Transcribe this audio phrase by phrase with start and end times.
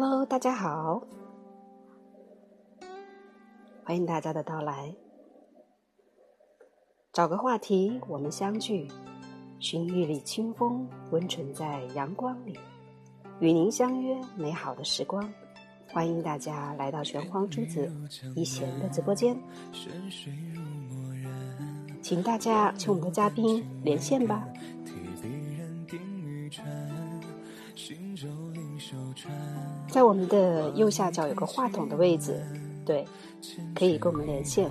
[0.00, 1.02] Hello，大家好，
[3.82, 4.94] 欢迎大家的到来。
[7.12, 8.86] 找个话题，我们相聚，
[9.58, 12.56] 寻玉里清风，温存在阳光里，
[13.40, 15.28] 与您相约美好的时光。
[15.88, 17.90] 欢迎大家来到玄黄珠子
[18.36, 19.36] 一贤的直播间，
[22.00, 24.46] 请大家请我们的嘉宾连线吧。
[29.98, 32.40] 在我们的右下角有个话筒的位置，
[32.86, 33.04] 对，
[33.74, 34.70] 可以跟我们连线。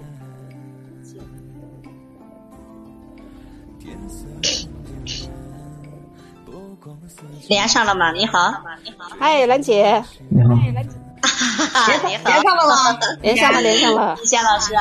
[7.50, 8.14] 连上了吗？
[8.14, 8.40] 你好，
[8.86, 10.54] 你好，嗨，兰姐，你好，
[12.08, 13.00] 你好，连上了吗？
[13.22, 14.16] 连上了，连上了。
[14.24, 14.74] 夏老师，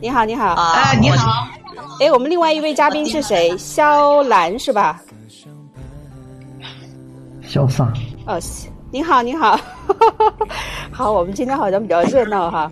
[0.00, 1.46] 你好，你好，啊，你好。
[2.00, 3.54] 哎，我们另外一位嘉宾是谁？
[3.58, 5.02] 肖兰是吧？
[7.46, 7.92] 潇洒。
[8.26, 8.40] 哦，
[8.90, 9.58] 你好，你好，
[10.90, 12.70] 好，我们今天好像比较热闹哈。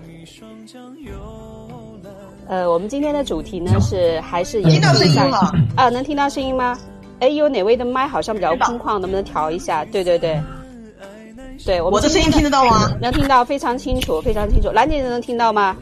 [2.48, 5.38] 呃，我们今天的主题呢是还是听到声音了
[5.76, 5.88] 啊？
[5.88, 6.78] 能听到声音吗？
[7.20, 9.84] 哎，有哪位的麦好像比较空旷，能不能调一下？
[9.86, 10.38] 对对对，
[11.64, 12.90] 对，我的声音听得到吗？
[13.00, 14.70] 能听到，非常清楚，非常清楚。
[14.70, 15.76] 兰姐能听到吗？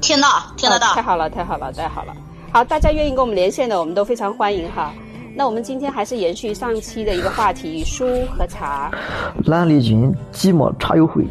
[0.00, 0.94] 听到，听得到。
[0.94, 2.14] 太好了，太好了，太好了。
[2.52, 4.92] 好，大家愿意跟我们连线的，我们都非常欢迎哈。
[5.36, 8.90] 那我们今天还是延续上期的一个话题，书和茶。
[9.46, 11.24] 兰丽君寂寞茶友会。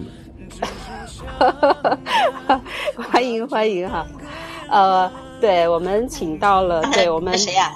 [3.09, 4.05] 欢迎欢迎哈，
[4.69, 7.71] 呃，对我们请到了，对我们谁呀？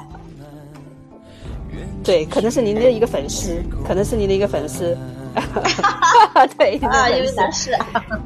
[2.04, 4.98] 对，可能是您的一个粉丝，可能是您的一个粉丝。
[6.58, 7.72] 对啊，因为男士。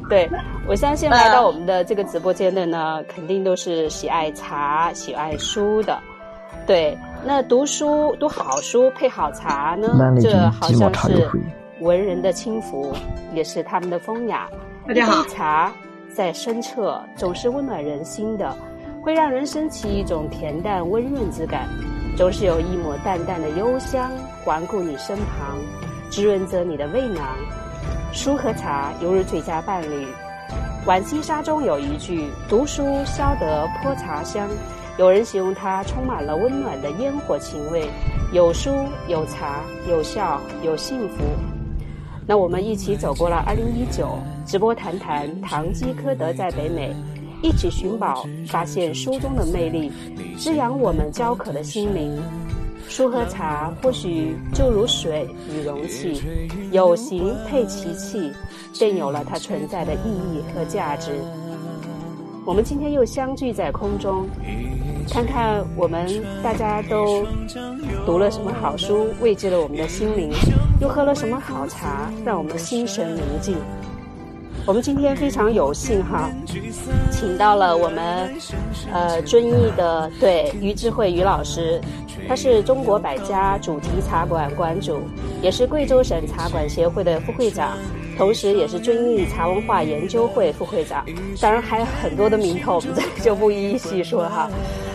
[0.10, 0.30] 对，
[0.68, 6.00] 我相信来到我们的这个直播间的呢，肯定都是喜爱茶、喜爱书的。
[6.68, 9.88] 对，那读书读好书配好茶呢，
[10.20, 11.30] 这好像是
[11.80, 12.94] 文人的轻浮，
[13.34, 14.50] 也是他们的风雅。
[14.88, 15.24] 大家好。
[15.26, 15.72] 茶
[16.12, 18.56] 在深澈，总是温暖人心的，
[19.04, 21.68] 会让人升起一种恬淡温润之感。
[22.18, 24.12] 总是有一抹淡淡的幽香
[24.44, 25.60] 环顾你身旁，
[26.10, 27.24] 滋润着你的胃囊。
[28.12, 30.08] 书和茶犹如最佳伴侣。
[30.86, 34.50] 浣溪沙中有一句：“读书消得泼茶香。”
[35.02, 37.90] 有人形容它充满了温暖的烟火情味，
[38.32, 38.70] 有书
[39.08, 41.24] 有茶有笑有幸福。
[42.28, 46.96] 那我们一起走过了二零一九，直播谈谈堂吉诃德在北美。
[47.42, 49.92] 一起寻宝，发现书中的魅力，
[50.38, 52.22] 滋养我们焦渴的心灵。
[52.88, 56.22] 书和茶或许就如水与容器，
[56.72, 58.32] 有形配其器，
[58.78, 61.20] 便有了它存在的意义和价值。
[62.44, 64.28] 我们今天又相聚在空中，
[65.10, 66.08] 看看我们
[66.44, 67.26] 大家都
[68.06, 70.32] 读了什么好书，慰藉了我们的心灵，
[70.80, 73.58] 又喝了什么好茶，让我们心神宁静。
[74.66, 76.30] 我们今天非常有幸哈，
[77.12, 78.32] 请到了我们
[78.94, 81.82] 呃遵义的对于智慧于老师，
[82.28, 85.02] 他是中国百家主题茶馆馆主，
[85.42, 87.76] 也是贵州省茶馆协会的副会长，
[88.18, 91.04] 同时也是遵义茶文化研究会副会长，
[91.42, 94.48] 当然还有很多的名头，我们这里就不一一细说哈。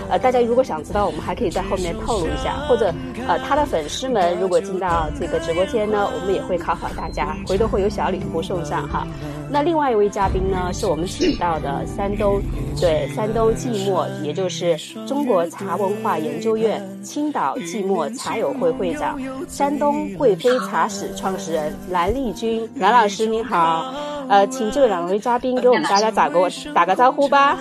[0.09, 2.93] 呃，大家如果想知道，我们还可以在后面透露一下，或者
[3.27, 9.07] 呃，他的粉丝们如果进到这个直播间呢，我们也会考考大家，回头会有小礼物送上哈。
[9.49, 12.41] 那另外一位嘉宾呢，是我们请到的山东
[12.81, 19.19] 对山东寂寞，也就是中国茶文化研究院青岛寂寞茶友会会长，
[19.49, 23.95] 山东贵妃茶室创始人蓝丽君，蓝老师您好，
[24.29, 27.57] 呃，请这两位嘉宾给我们大家打个打个招呼吧。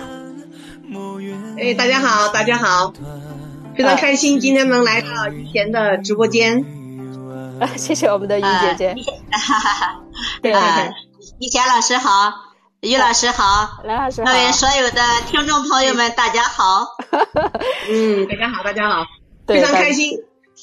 [1.58, 2.92] 哎，大家好，大家好，
[3.76, 6.64] 非常开心今天能来到于贤的直播间。
[7.76, 8.94] 谢谢我们的于姐姐。
[9.32, 10.00] 哈哈哈。
[10.40, 10.92] 对 对对，
[11.40, 12.32] 于贤老师好，
[12.82, 16.86] 于老师好，蓝老师好，各位所有的听众朋友们，大家好。
[17.90, 19.04] 嗯，大家好，大家好，
[19.44, 20.16] 非常开心，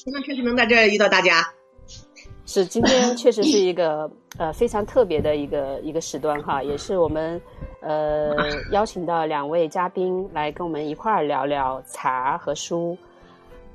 [0.06, 1.46] 非常开心能在这儿遇到大家。
[2.46, 7.38] 是，今天确实是一个呃非常特别的一个一个时段哈，也是我们。
[7.84, 8.34] 呃，
[8.70, 12.96] 邀请到两位嘉宾来跟我们一块儿聊聊茶和书。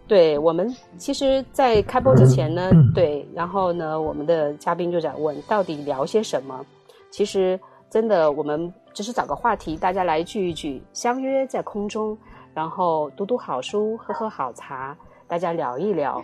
[0.08, 6.66] 对我们，其实，在开播之前呢，对，然后呢，我们的嘉宾就在问，到底聊些什么？
[7.12, 7.60] 其实，
[7.92, 12.18] 真的，我们只是找个话题，大家来聚一聚，相约在空中，
[12.56, 14.98] 然后读读好书，喝喝好茶，
[15.28, 16.20] 大家聊一聊。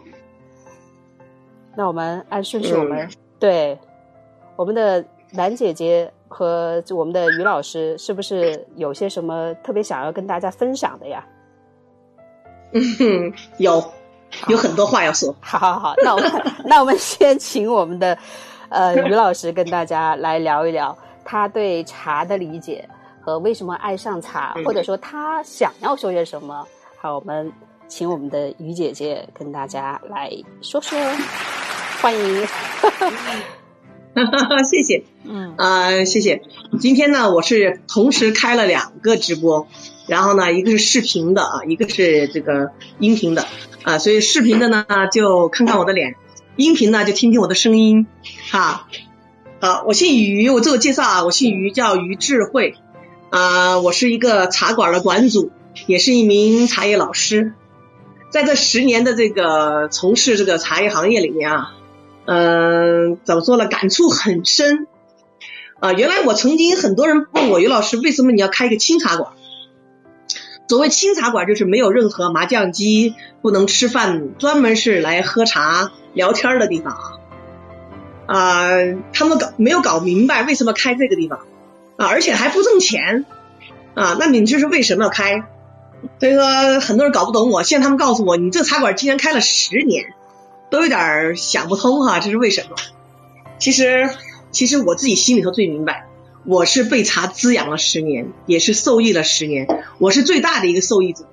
[1.76, 3.08] 那我们按顺序，我们
[3.40, 3.78] 对
[4.56, 6.12] 我们的兰姐姐。
[6.28, 11.26] 和我们的于老师是不是有些什么特别想要跟大家分享的呀？
[12.74, 13.84] 嗯，有，
[14.48, 15.34] 有很多话要说。
[15.40, 16.32] 好好好，那我们
[16.66, 18.18] 那我们先请我们的
[18.70, 22.88] 呃，于老师跟大家来聊一聊他对茶的理解
[23.22, 26.68] 和为什么爱上茶，或者说他想要说些什么。
[27.00, 27.52] 好，我们
[27.88, 30.32] 请我们的于姐姐跟大家来
[30.62, 31.00] 说说，
[32.02, 32.48] 欢迎。
[34.70, 36.42] 谢谢，嗯啊，谢谢。
[36.80, 39.68] 今天呢，我是同时开了两个直播，
[40.08, 43.46] 然后呢，一个是视频的啊，一个是这个音频的
[43.84, 46.16] 啊，所以视频的呢就看看我的脸，
[46.56, 48.08] 音频呢就听听我的声音
[48.50, 48.88] 哈。
[49.60, 52.76] 好，我姓于，我自我介绍啊，我姓于，叫于智慧
[53.32, 55.52] 啊，我是一个茶馆的馆主，
[55.88, 57.54] 也是一名茶叶老师，
[58.30, 61.74] 在这十年的这个从事这个茶叶行业里面啊。
[62.26, 63.68] 嗯，怎么说呢？
[63.68, 64.88] 感触很深
[65.80, 65.94] 啊！
[65.94, 69.34] 原来我曾经很多人问我于老师，为什么你要开一个清茶馆？
[70.68, 73.14] 所谓清茶馆，就是没有任何麻将机，
[73.44, 77.12] 不能吃饭，专门是来喝茶聊天的地方啊！
[78.26, 78.70] 啊，
[79.14, 81.42] 他们搞没有搞明白为什么开这个地方
[81.98, 83.24] 啊，而且还不挣钱
[83.94, 84.18] 啊！
[84.20, 85.44] 那你就是为什么要开？
[86.20, 87.62] 所以说很多人搞不懂我。
[87.62, 90.15] 现在他们告诉我，你这茶馆竟然开了十年。
[90.76, 92.76] 都有点想不通哈，这是为什么？
[93.58, 94.10] 其实，
[94.52, 96.08] 其实我自己心里头最明白，
[96.46, 101.26] 我是被茶滋养了十年，也是受益了十年，我是最大的一个受益者。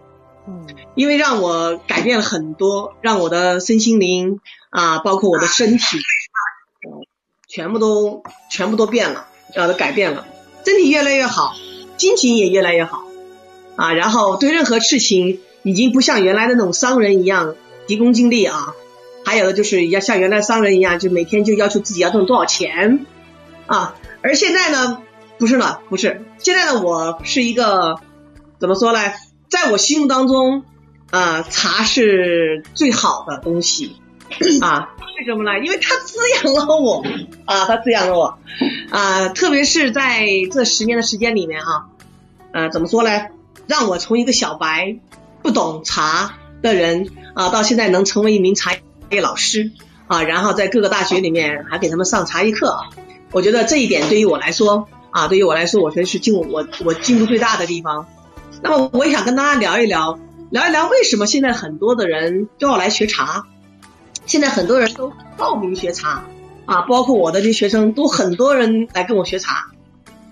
[0.47, 4.39] 嗯，因为让我改变了很多，让我的身心灵
[4.71, 5.99] 啊，包括我的身体，
[7.49, 10.25] 全部都全部都变了，啊，都改变了，
[10.65, 11.53] 身体越来越好，
[11.99, 13.03] 心情也越来越好
[13.75, 17.57] 啊，然后对任何事情已经不像原来的那种商人一样
[17.89, 18.75] 急功近利啊。
[19.25, 23.07] 还有的就是要像原来商人一样，就每天就要求自己要挣多少钱
[23.67, 25.03] 啊，而现在呢，
[25.39, 28.01] 不是了，不是，现在呢，我是一个
[28.59, 28.99] 怎么说呢？
[29.49, 30.65] 在我心目当中
[31.11, 33.97] 啊，茶是最好的东西
[34.61, 35.65] 啊，为什么呢？
[35.65, 37.05] 因为它滋养了我
[37.45, 38.39] 啊，它滋养了我
[38.91, 41.89] 啊，特别是在这十年的时间里面哈，
[42.53, 43.11] 呃，怎么说呢？
[43.67, 44.97] 让我从一个小白
[45.43, 48.73] 不懂茶的人啊，到现在能成为一名茶。
[49.13, 49.71] 业老师
[50.07, 52.89] 啊，然后在各个大学里面还给他们上茶艺课啊，
[53.31, 58.07] 我觉得这一点对于我来说啊，对于我来说，我觉得是进我我进步最大的地方。
[58.63, 60.19] 那么我也想跟大家聊一聊，
[60.51, 63.45] 聊一聊为什么现在很多的人都要来学茶，
[64.25, 66.25] 现在很多人都报名学茶
[66.65, 69.67] 啊，包括我的这些学生都很多人来跟我学茶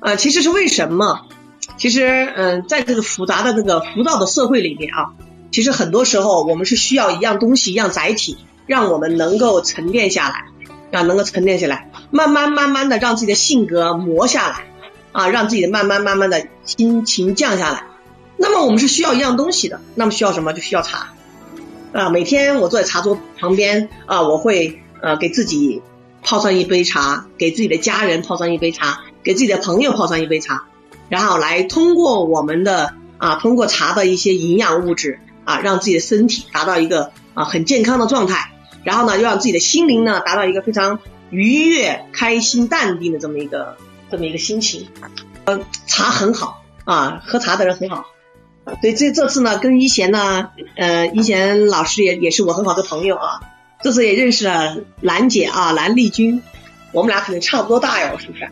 [0.01, 1.27] 啊，其实是为什么？
[1.77, 2.07] 其实
[2.37, 5.13] 嗯，在这个复杂的这个浮躁的社会里面啊，
[5.51, 8.39] 其实很多时候我们是需要一样东西，一样载体。
[8.71, 10.45] 让我们能够沉淀下来，
[10.97, 14.65] 啊，能够沉淀下来，慢慢慢慢的让自己的性格磨下来，
[15.11, 17.83] 啊，让自己的慢慢慢慢的心情降下来。
[18.37, 20.53] 那么我们是需要一样东西的，那么需要什么？
[20.53, 21.09] 就需要茶，
[21.93, 25.83] 啊，每天我坐在茶桌旁边，啊，我会呃给自己
[26.23, 30.63] 泡上一杯茶，给自己的家人泡上一杯茶，给自己的朋友泡上一杯茶，
[31.09, 38.53] 然后来通过我们的啊，通过茶的一些营养物质啊，让自己的身体达到一个啊很健康的状态。
[38.85, 40.99] 然后呢，又让自己的心灵呢达到一个非常
[41.31, 43.77] 愉悦、开心、淡定的这么一个
[44.11, 44.89] 这么一个心情。
[45.45, 48.07] 呃，茶很好啊，喝茶的人很好。
[48.81, 53.41] 所以这这次呢，跟一贤呢，呃，一贤老师也也是我很好的朋友啊。
[53.83, 56.43] 这次也认识了兰姐啊，兰丽君，
[56.93, 58.51] 我们俩可能差不多大哟，是不是？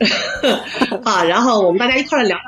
[1.04, 2.38] 啊，然后我们大家一块来聊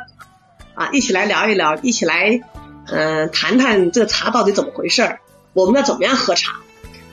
[0.75, 2.41] 啊，一起来聊一聊，一起来
[2.87, 5.21] 嗯谈谈这个茶到底怎么回事儿，
[5.53, 6.55] 我们要怎么样喝茶？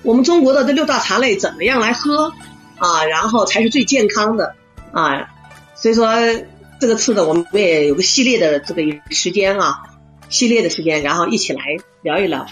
[0.01, 2.33] 我们中国的这六大茶类怎么样来喝
[2.77, 3.03] 啊？
[3.05, 4.55] 然后才是最健康的
[4.91, 5.29] 啊！
[5.75, 6.07] 所以说
[6.79, 9.81] 这个次的我们也有个系列的这个时间啊，
[10.29, 11.61] 系列的时间，然后一起来
[12.01, 12.47] 聊一聊。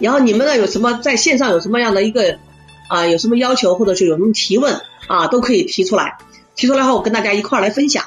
[0.00, 2.38] 然后你们呢有什么在线上有什么样的一个
[2.88, 6.18] 啊有什么要求或者是有什么提问啊都可以提出来，
[6.56, 8.04] 提出来后我跟大家一块儿来分享。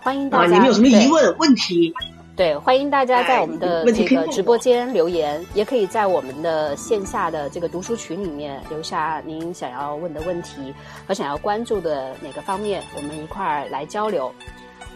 [0.00, 0.44] 欢迎大家。
[0.44, 1.92] 啊，你们有什么疑问问题？
[2.36, 10.74] 对，欢迎大家在我们的这个直播间留言，也可以在我们的线下的这个读书群里面留下您想要问的问题
[11.06, 14.34] 和想要关注的哪个方面，我们一块儿来交流。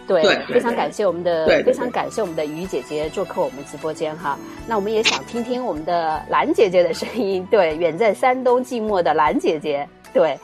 [0.05, 4.37] 对，非常感谢我们的，非常感谢我们的于姐姐做客我们直播间哈。
[4.67, 10.37] 那我们也想听听我们的兰姐姐的声音，对，远在山东寂寞的兰姐姐，对，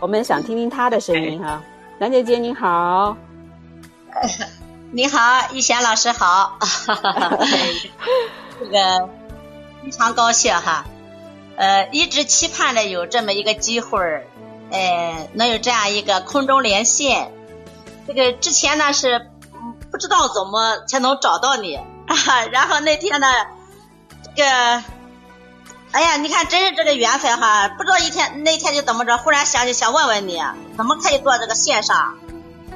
[0.00, 1.62] 我们想听听她的声音哈。
[1.98, 3.16] 兰姐姐你好。
[4.92, 6.58] 你好，一贤老师好，
[8.58, 9.08] 这个
[9.84, 10.84] 非常高兴哈，
[11.56, 14.26] 呃，一直期盼着有这么一个机会儿，
[14.72, 17.30] 呃，能有这样一个空中连线。
[18.08, 19.30] 这个之前呢是
[19.92, 21.78] 不知道怎么才能找到你，
[22.50, 23.28] 然后那天呢，
[24.34, 24.82] 这个
[25.92, 27.68] 哎呀，你看，真是这个缘分哈！
[27.68, 30.42] 不知道一天那天就怎么着，忽然想起想问问你，
[30.76, 32.18] 怎么可以做这个线上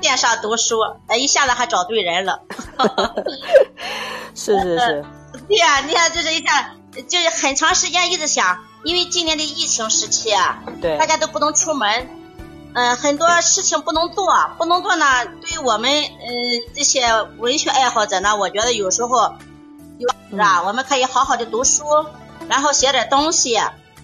[0.04, 0.80] 线上读书？
[1.06, 2.42] 哎，一下子还找对人了。
[4.37, 5.04] 是是是。
[5.49, 6.75] 对呀，你看，就是一下，
[7.08, 12.06] 就是很长时间一直想，因为今年的疫情时期啊，对，大家都不能出门，
[12.75, 14.26] 嗯，很多事情不能做，
[14.58, 15.06] 不能做呢。
[15.40, 16.28] 对于我们嗯
[16.75, 19.32] 这些文学爱好者呢，我觉得有时候
[19.96, 20.62] 有是吧？
[20.64, 21.82] 我们可以好好的读书。
[22.46, 23.54] 然后写点东西，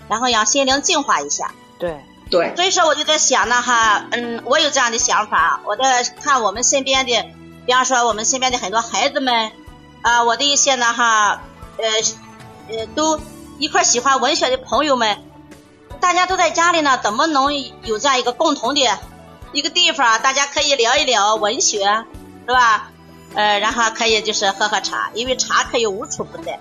[0.09, 1.53] 然后让心灵净化一下。
[1.79, 2.55] 对对。
[2.57, 5.61] 所以说我就在想呢哈，嗯，我有这样的想法。
[5.67, 7.25] 我在看我们身边的，
[7.67, 9.53] 比方说我们身边的很多孩子们，
[10.03, 11.43] 啊，我的一些呢哈，
[11.77, 11.85] 呃
[12.69, 13.21] 呃，都
[13.59, 15.19] 一块喜欢文学的朋友们，
[16.01, 18.81] 大家都在家里呢，怎么能有这样一个共同的
[19.53, 21.85] 一个地方，大家可以聊一聊文学，
[22.47, 22.91] 是吧？
[23.35, 26.59] 呃，然后可以就是喝喝茶，因为茶可以无处不在。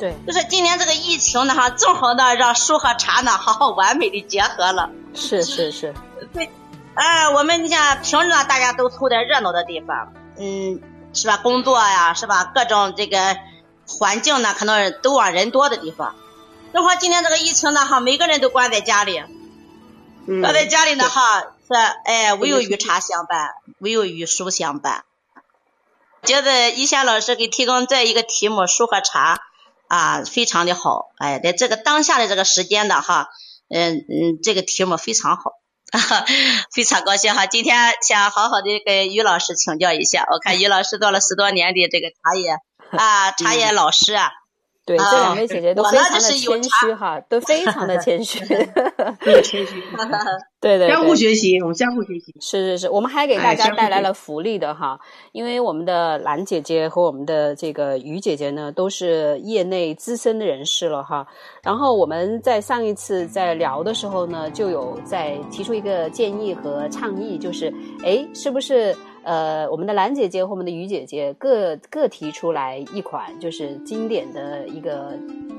[0.00, 4.88] 对，就是今年这个疫情呢，哈，正好呢让书和茶呢好好完美的结合了。
[5.14, 5.94] 是是是。
[6.32, 6.50] 对，
[6.94, 10.80] 哎，我们你像平时呢，大家都凑在热闹的地方，嗯，
[11.12, 11.36] 是吧？
[11.36, 12.50] 工作呀，是吧？
[12.54, 13.36] 各种这个
[13.86, 16.14] 环境呢，可能都往人多的地方。
[16.72, 19.22] 正好今年这个疫情呢，哈，每个人都关在家里，
[20.26, 21.74] 嗯关在家里呢，哈，是
[22.06, 25.04] 哎，唯有与茶相伴，唯有与书相伴。
[26.22, 29.42] 觉得一贤老师给提供这一个题目，书和茶。
[29.90, 33.28] 啊，非常的好，哎，在这个当下的这个时间的哈，
[33.68, 35.50] 嗯嗯，这个题目非常好，
[36.72, 37.46] 非常高兴哈。
[37.46, 42.56] 今天想好好的跟于老师请教一下，我看于老师做了十多年的这个茶叶
[42.96, 44.30] 啊， 茶叶老师啊。
[44.90, 48.40] 对，这两位姐姐都非常的谦虚哈，都 非常的谦虚，
[49.44, 49.80] 谦虚，
[50.60, 52.34] 对对，相互学习，我们相互学习。
[52.40, 54.98] 是是是，我们还给大家带来了福利的哈，
[55.30, 61.24] 因为我们的兰姐姐和我们的这个于姐姐呢，都是业内资深的人士了哈。
[61.62, 67.72] 然后我们在上一次在聊的时候呢，就有在提出一个建议和倡议，就是
[68.04, 68.92] 哎，是不是？
[69.22, 75.12] 呃，我们的兰姐姐和我们的于姐姐各各提出来一款就是经典的一个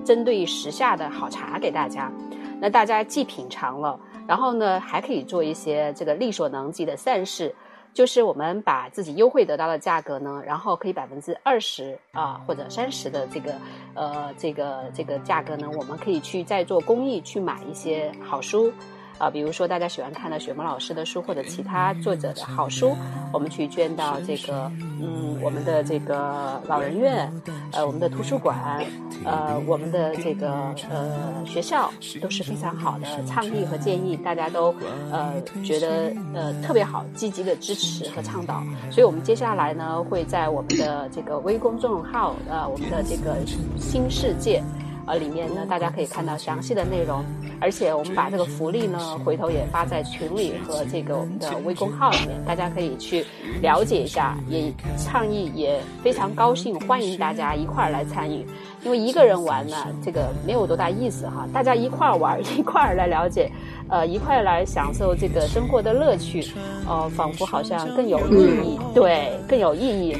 [0.03, 2.11] 针对时下的好茶给大家，
[2.59, 7.53] 那大家既品尝了，然后呢还可以做一些这个力所能及的善事，
[7.93, 13.53] 就是我们把自己优惠得到的价格呢，然后可以百分之二十啊或者三十的这个
[13.93, 18.73] 呃这个这个价格呢，我们可以去再做公益去买一些好书。
[19.21, 22.97] 啊，比如说大家喜欢看的雪萌老师的书，或者其他作者的好书，
[23.31, 27.31] 我们去捐到这个，嗯，我们的这个老人院，
[27.71, 28.83] 呃，我们的图书馆，
[29.23, 34.73] 呃，我们的这个呃学校都是非常好的倡议和建议，大家都
[35.11, 38.63] 呃觉得呃特别好，积极的支持和倡导。
[38.89, 43.37] 所以我们接下来呢，会在我们的这个微公众号，呃，我们的这个
[43.77, 44.63] 新世界。
[45.05, 47.23] 呃，里面呢，大家可以看到详细的内容，
[47.59, 53.25] 而且我们把这个福利呢，回头也发在群里和这个我们的微公号里面，大家可以去
[53.61, 58.45] 了解一下，也倡议也非常高兴，欢迎大家一块儿来参与，
[58.83, 63.51] 因为一个人玩呢，这个没有多大意思哈，大家一块儿玩， 一块儿来了解，
[63.89, 66.53] 呃，一块儿来享受这个生活的乐趣，
[66.87, 70.15] 呃，仿佛好像更有意义，对，更有意义。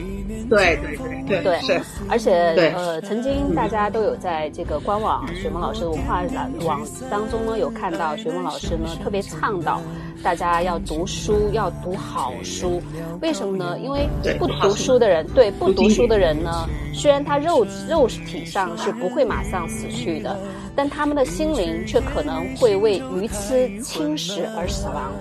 [0.51, 6.21] 对对对对是，而且呃，曾经大家都有在这个官网雪萌老师的文化
[6.65, 9.81] 网当中呢，有看到雪萌老师呢特别倡导
[10.21, 12.81] 大家要读书，要读好书。
[13.21, 13.79] 为什么呢？
[13.79, 20.37] 因为不读书的人，对不读书的人呢，虽然他肉肉体上是不会马上死去的，
[20.75, 25.13] 但他们的心灵却可能会为鱼吃侵蚀而死亡。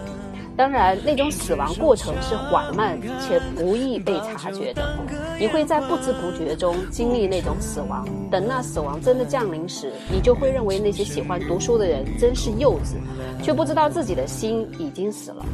[0.57, 4.83] 当然，那种死亡过程是缓慢且不易被察觉的。
[5.39, 8.07] 你会在不知不觉中经历那种死亡。
[8.31, 15.45] 等那死亡真的降临时，你就会认为那些喜欢读书的人真是幼稚，却不知道自己的心已经死了。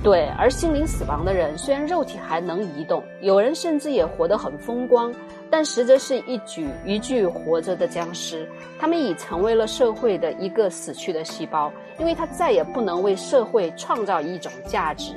[0.00, 5.12] 对，而心灵死亡的人，虽然肉体还能移动，有人甚至也活得很风光。
[5.52, 8.48] 但实则是一具一具活着的僵尸，
[8.80, 15.12] 他们已成为了社会的一个死去的细胞，因为他再也不能为社会创造一种价值。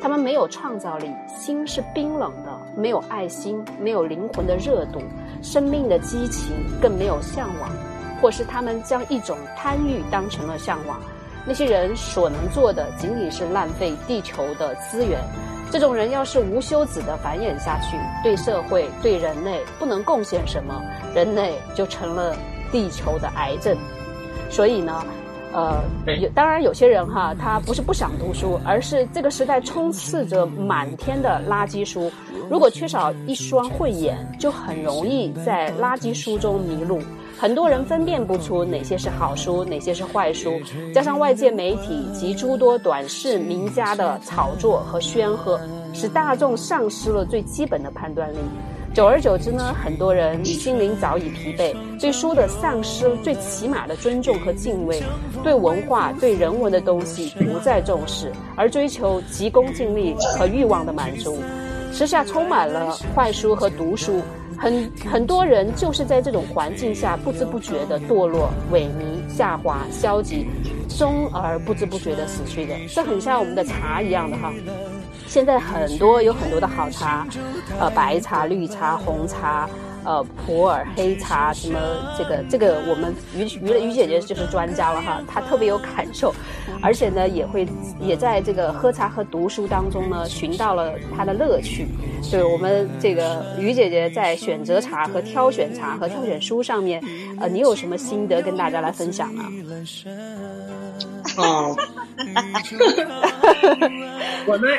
[0.00, 5.00] 他们没有创造力，心是冰冷的，没有爱心，没有灵魂的热度，
[5.42, 7.68] 生命的激情，更没有向往，
[8.22, 11.00] 或是他们将一种贪欲当成了向往。
[11.44, 15.18] 那些人所能做的，仅仅是浪费地球的资源。
[15.70, 20.82] 这种人要是无休止的繁衍下去，对社会、对人类不能贡献什么，
[21.14, 22.36] 人类就成了
[22.72, 23.76] 地球的癌症。
[24.50, 25.04] 所以呢，
[25.52, 25.80] 呃，
[26.20, 32.10] 有当然有些人哈，他不是不想读书，而是这个时代充斥着满天的垃圾书，
[32.50, 37.00] 如果缺少一双慧眼，就很容易在垃圾书中迷路。
[37.40, 40.60] 很多人分辨不出哪些是好书，哪些是坏书。
[40.94, 45.58] 加上外界媒体及诸多短视名家的炒作和宣赫，
[45.94, 48.36] 使大众丧失了最基本的判断力。
[48.92, 55.02] 久而久之呢，很多人心灵早已疲惫，对书的丧失最起码的尊重和敬畏，
[55.42, 61.38] 对文化、对人文的东西不再重视，而追求急功近利和欲望的满足。
[61.90, 64.20] 时下充满了坏书和毒书，
[64.60, 70.46] 很很多人就是在这种环境下不知不觉的堕落、萎靡、下滑、消极，
[70.86, 72.74] 终而不知不觉的死去的。
[72.86, 74.52] 这很像我们的茶一样的哈。
[75.26, 77.26] 现在很多有很多的好茶，
[77.78, 79.66] 呃，白茶、绿茶、红茶，
[80.04, 81.78] 呃，普洱黑茶，什么
[82.16, 86.34] 这个这个，我们于于于姐姐就是专家了哈，她特别有感受，
[86.82, 87.66] 而且呢，也会
[88.00, 91.86] 也在这个喝茶和读书当中呢，寻到了她的乐趣。
[92.30, 97.02] 对我们这个于姐姐在选择茶和挑选茶和挑选书上面，
[97.38, 99.42] 呃，你有什么心得跟大家来分享呢？
[101.36, 101.76] 哦，
[104.46, 104.78] 我们，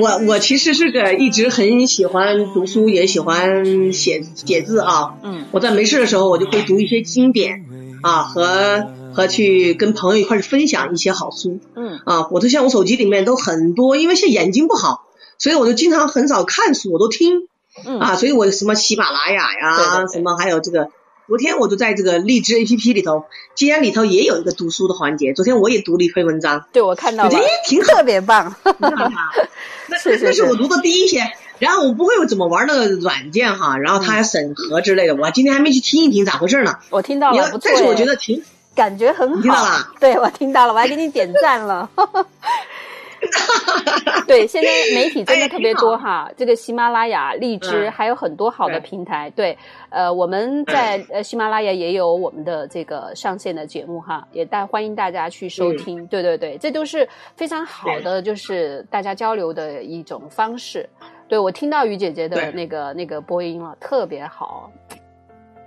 [0.00, 5.14] 我我其实是个一直很喜欢读书，也喜欢写写字啊。
[5.22, 7.64] 嗯，我在没事的时候，我就会读一些经典
[8.02, 11.60] 啊，和和去跟朋友一块去分享一些好书。
[11.76, 15.04] 嗯，啊，我都像我手机里面都很多，因为现在眼睛不好，
[15.38, 17.48] 所以我就经常很少看书，我都听。
[17.84, 20.88] 嗯啊，所以我什么喜马拉雅呀，对对对什么还有这个。
[21.28, 25.34] 昨天我就在这个荔枝 A P P 里头，竟然里头也有一个读书的环节。
[25.34, 28.54] 昨天我也读了一篇文章，对我看到了，我觉得挺好特别棒。
[29.88, 36.76] 那是是是那是我读的第一篇，然后我不会怎么玩那个软件哈，然后它还审核之类的，我今天还没去听一听咋回事呢。
[36.88, 38.42] 我听到了，但是我觉得挺，
[38.74, 39.36] 感觉很好。
[39.36, 39.92] 你听到了？
[40.00, 41.90] 对，我听到了，我还给你点赞了。
[44.26, 49.30] 对，现在媒体真的特别多哈，这个喜马拉雅、荔枝嗯还有很多好的平台。
[49.30, 49.56] 对，
[49.90, 56.06] 呃，我们在呃喜马拉雅也有我们的这个上线的节目哈，也大欢迎大家去收听。
[56.06, 60.88] 对对对，这都是非常好的，就是大家交流的一种方式。
[61.28, 64.70] 对我听到于姐姐的那个那个播音了，特别好。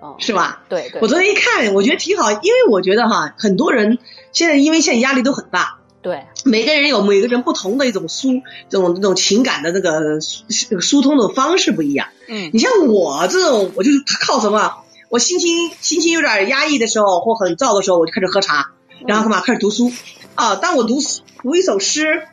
[0.03, 0.63] 嗯，是吧？
[0.67, 3.99] 对对我昨天一看，我觉得挺好，因为我觉得哈，很多人
[4.31, 12.07] 现在因为现在压力都很大，对，每个人有每个人不同的一种疏这种这种情感的这个疏疏通的方式不一样。
[12.27, 14.77] 嗯你像我这种，我就是靠什么？
[15.09, 18.71] 我心情心情有点压抑的时候，或很燥的时候，我就开始喝茶，
[19.05, 19.41] 然后干嘛？
[19.41, 19.91] 开始读书
[20.35, 20.55] 啊。
[20.55, 20.99] 当我读
[21.43, 22.23] 读一首诗，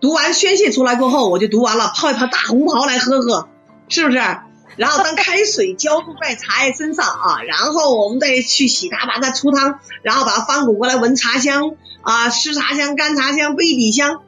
[0.00, 3.48] 读完宣泄出来过后，我就读完了，泡一泡大红袍来喝喝，
[3.88, 4.18] 是不是？
[4.76, 14.20] 然后当开水浇注在茶叶身上啊，然后我们再去洗它，把它出汤，然后把它翻滚过来闻茶香啊，湿茶香、干茶香、杯底香。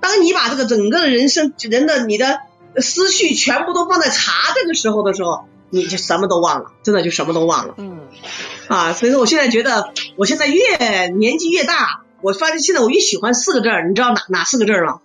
[0.00, 2.40] 当你把这个整个的人生人的你的
[2.78, 8.00] 思绪全部都放在茶这个时候的时候，你就什么都忘了，真的就什么都忘了嗯
[8.66, 8.92] 啊！
[8.92, 15.00] 所以说，我现在觉得，我现在越年纪越大，我发现现在我越喜欢四个字儿，你知道哪哪四个字儿吗？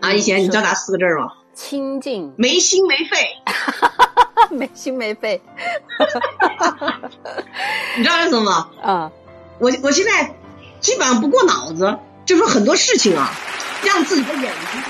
[0.00, 1.32] 啊，以前你知道哪四个字儿吗？
[1.56, 3.38] 清静，没心没肺，
[4.54, 5.40] 没心没肺。
[7.96, 8.68] 你知道为什么吗？
[8.82, 9.10] 啊，
[9.58, 10.36] 我我现在
[10.80, 13.32] 基本上不过脑子，就说很多事情啊，
[13.84, 14.82] 让自己的眼睛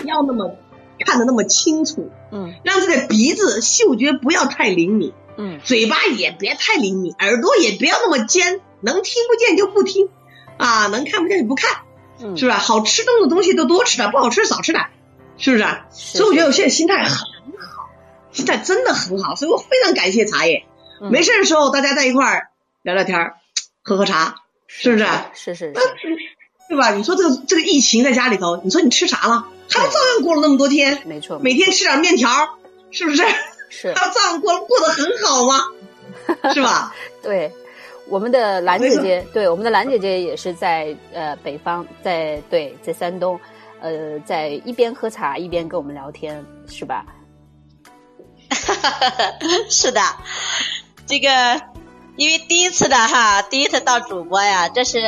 [0.00, 0.56] 不要那么
[1.00, 10.08] 看得那么清楚，嗯让自己的鼻子嗅觉不要太灵敏，嗯嘴巴也别太灵敏，耳朵也不要那么尖，能听不见就不听，
[10.56, 11.80] 啊，能看不见就不看，
[12.20, 12.58] 嗯，是吧？
[12.58, 14.86] 好吃东的东西都多吃点，不好吃少吃点，
[15.38, 15.64] 是不是？
[15.94, 17.26] 是所以我觉得我现在心态很好，
[18.32, 20.64] 心态真的很好，所以我非常感谢茶叶。
[21.00, 22.48] 嗯没事的时候大家在一块儿
[22.82, 23.34] 聊聊天儿，
[23.82, 25.06] 喝喝茶，是不是？
[25.34, 26.16] 是是那是，
[26.68, 26.94] 对吧？
[26.94, 29.46] 你说这个这个疫情在家里头，你说你吃啥了？
[29.68, 32.30] 他不照样过了那么多天，没错，每天吃点面条，
[32.90, 33.22] 是不是？
[33.68, 35.60] 是还不照样过过得很好吗？
[36.54, 36.94] 是吧？
[37.22, 37.52] 对。
[38.08, 43.38] 我们的兰姐姐，对我们的兰姐姐也是在呃北方，在对在山东，
[43.80, 47.04] 呃，在一边喝茶一边跟我们聊天，是吧？
[49.68, 50.00] 是的，
[51.06, 51.60] 这个
[52.16, 55.00] 因为第一次的哈，第一次当主播呀，这是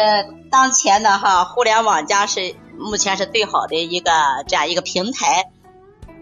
[0.51, 4.11] 当前的哈互联网加是目前是最好的一个
[4.47, 5.51] 这样一个平台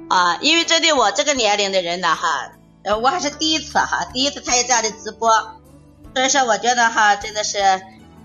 [0.09, 0.37] 啊。
[0.41, 2.53] 因为针对我这个年龄的人呢哈，
[2.85, 5.31] 呃，我还是第一次哈，第一次参与这样的直播，
[6.15, 7.59] 所以说我觉得哈，真的是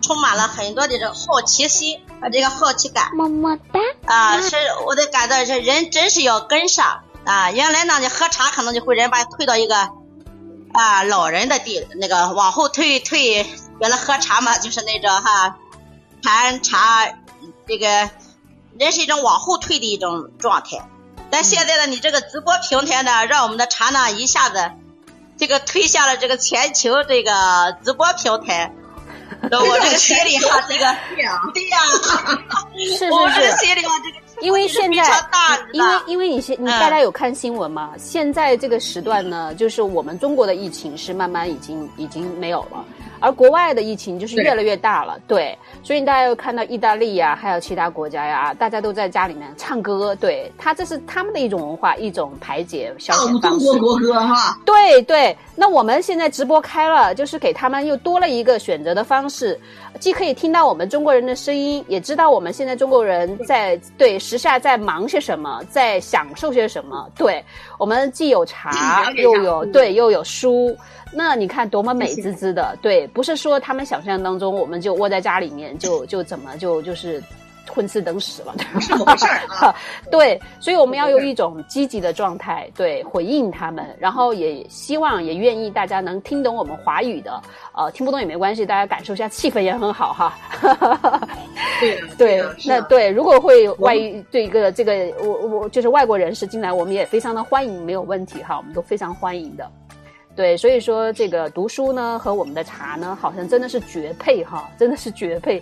[0.01, 3.09] 充满了很多的这种好奇心和这个好奇感。
[3.15, 3.79] 么么哒。
[4.05, 7.51] 啊，是我得感到是人真是要跟上啊！
[7.51, 9.89] 原来呢，你喝茶可能就会人把你推到一个
[10.73, 13.45] 啊老人的地那个往后退退，
[13.79, 15.57] 原来喝茶嘛就是那种哈
[16.23, 17.07] 盘茶
[17.67, 18.09] 这个
[18.79, 20.87] 人是一种往后退的一种状态。
[21.29, 24.71] 但现在呢，你这个直播平台呢，让我们的茶呢一下子
[25.37, 28.73] 这个推向了这个全球这个直播平台。
[29.49, 30.85] 那我这个心 里哈，这个
[31.53, 31.79] 对呀，
[32.77, 33.57] 是是是。
[33.57, 35.03] 心里哈，这个因为现在
[35.73, 37.91] 因为因为你现你嗯大家有看新闻吗？
[37.97, 42.83] 现在这个时段呢，就是我们中国的疫情是慢慢已经已经没有了，
[43.21, 45.17] 而国外的疫情就是越来越大了。
[45.27, 53.65] 对，所以大家又看到意大利呀，还有其他国家呀，大家都在家里面唱歌，对他这是他们的一种文化，一种排解消唱遣方式。
[53.67, 54.57] 中国国歌哈。
[54.65, 59.59] 对对，那我们现在直播开了，就是给他们又多了一个选择的方式，
[59.99, 67.07] 既可以听到我们中国人的声音，也知道我们现在中国人在对时下在忙些什么，在享受些什么。
[67.15, 67.43] 对
[67.81, 70.77] 我们既有茶，又有嗯对又有书，
[71.11, 72.77] 那你看多么美滋滋的。
[72.79, 77.19] 对，不是说他们想象当中，我们就窝在家里面就就怎么就就是
[77.71, 78.53] 混吃等死了。
[78.79, 79.75] 是怎么回事儿啊？
[80.11, 87.41] 对，所以我们要有一种积极的状态，对，回应他们，然后也希望也愿意大家能听懂我们华语的，
[87.73, 90.37] 呃，听不懂也没关系，大家感受一下气氛也很好哈。
[91.79, 99.69] 对呀对那对，如果会外语对一个这个我我就是外国人士进来，我们也非常的欢迎，没有问题哈，我们都非常欢迎的。
[100.35, 105.61] 对，所以说这个读书呢和我们的茶呢，好像真的是绝配哈，真的是绝配。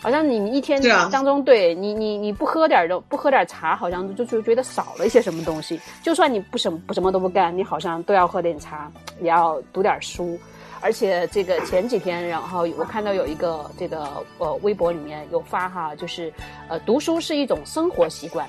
[0.00, 0.80] 好像你一天
[1.10, 5.80] 当中，对你你你不喝点儿的不喝点儿茶，好像就就觉得少了一些什么东西。
[6.02, 10.38] 就算你不什么不什么都不干，你好像都要喝点茶，也要读点儿书。
[10.80, 16.32] 而且这个前几天，然后我看到有一个这个呃微博里面有发哈，就是
[16.68, 18.48] 呃读书是一种生活习惯，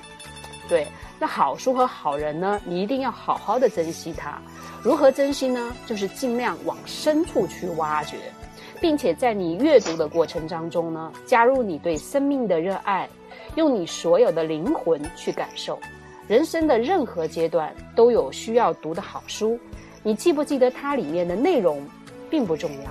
[0.68, 0.86] 对，
[1.18, 4.38] 那好书和好人呢，你一定要好好的珍惜它。
[4.80, 5.74] 如何珍惜呢？
[5.86, 8.16] 就是尽量往深处去挖掘，
[8.80, 13.08] 并且在你阅读的过程当中呢，加入你对生命的热爱，
[13.56, 15.78] 用你所有的灵魂去感受。
[16.26, 19.58] 人生的任何阶段都有需要读的好书，
[20.02, 21.84] 你记不记得它里面的内容，
[22.30, 22.90] 并不重要，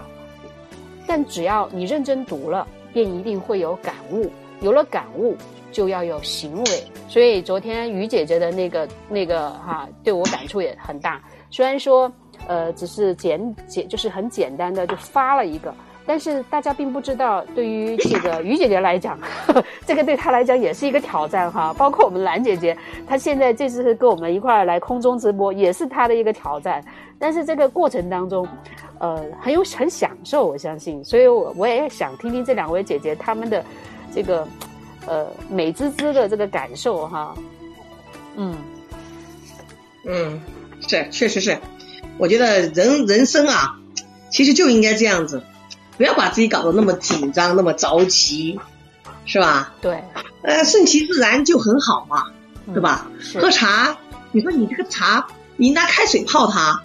[1.07, 4.29] 但只要你认真读了，便一定会有感悟。
[4.61, 5.37] 有了感悟，
[5.71, 6.83] 就要有行为。
[7.07, 11.23] 所以昨天于姐姐的那个那个哈、对我感触也很大。
[11.49, 12.11] 虽然说
[12.49, 15.71] 呃只是简简就是很简单的就发了一个，
[16.03, 19.19] 但是大家并不知道，对于这个于姐姐来讲，
[19.85, 21.71] 这个对她来讲也是一个挑战哈。
[21.77, 22.75] 包括我们兰姐姐，
[23.07, 26.83] 她现在这次是跟我们一块儿来空中直播，也是她的一个挑战。
[27.19, 28.47] 但是这个过程当中，
[28.97, 31.03] 呃，很有很享受，我相信。
[31.05, 33.63] 所以我我也想听听这两位姐姐她们的
[34.11, 34.47] 这个
[35.05, 37.35] 呃美滋滋的这个感受哈。
[38.37, 38.57] 嗯，
[40.05, 40.41] 嗯，
[40.87, 41.55] 是，确实是。
[42.19, 43.79] 我觉得人人生啊，
[44.29, 45.41] 其实就应该这样子，
[45.97, 48.59] 不要把自己搞得那么紧张，那么着急，
[49.25, 49.73] 是吧？
[49.81, 50.03] 对，
[50.43, 52.25] 呃，顺其自然就很好嘛，
[52.73, 53.07] 对吧？
[53.35, 53.97] 喝茶，
[54.31, 56.81] 你说你这个茶，你拿开水泡它，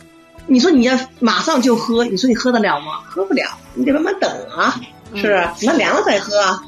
[0.47, 3.03] 你说你要马上就喝，你说你喝得了吗？
[3.07, 4.81] 喝不了，你得慢慢等啊，
[5.15, 5.35] 是不是？
[5.35, 6.63] 嗯那凉了再喝啊，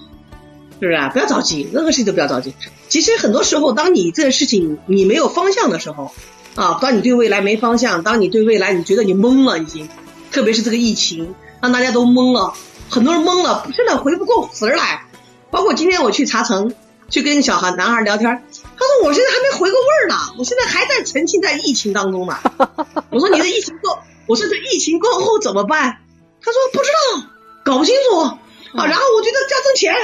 [0.80, 1.10] 是不是？
[1.12, 2.52] 不要着急，任何事情都不要着急。
[2.88, 6.12] 其实很多时候，当你这个事情你没有方向的时候，
[6.56, 9.88] 啊，当你对未来没方向，当你对未来你觉得你懵了已经，
[10.32, 12.54] 特别是这个疫情，让大家都懵了，
[12.90, 15.04] 很多人懵了，真的回不过神儿来。
[15.50, 16.74] 包括今天我去茶城，
[17.08, 22.36] 去跟小孩男孩聊天，他说我现在还没回过味儿呢，我现在还在沉浸在疫情当中呢。
[23.10, 25.98] 我说你的疫情过，我说这疫情过后怎么办？
[26.42, 26.88] 他说不知
[27.20, 27.28] 道，
[27.64, 28.38] 搞不清楚啊。
[28.74, 29.94] 然后我觉得要挣钱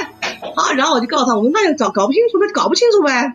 [0.55, 3.33] 啊，然后我就告诉他，我说那要搞搞不清楚呗，搞不清楚呗，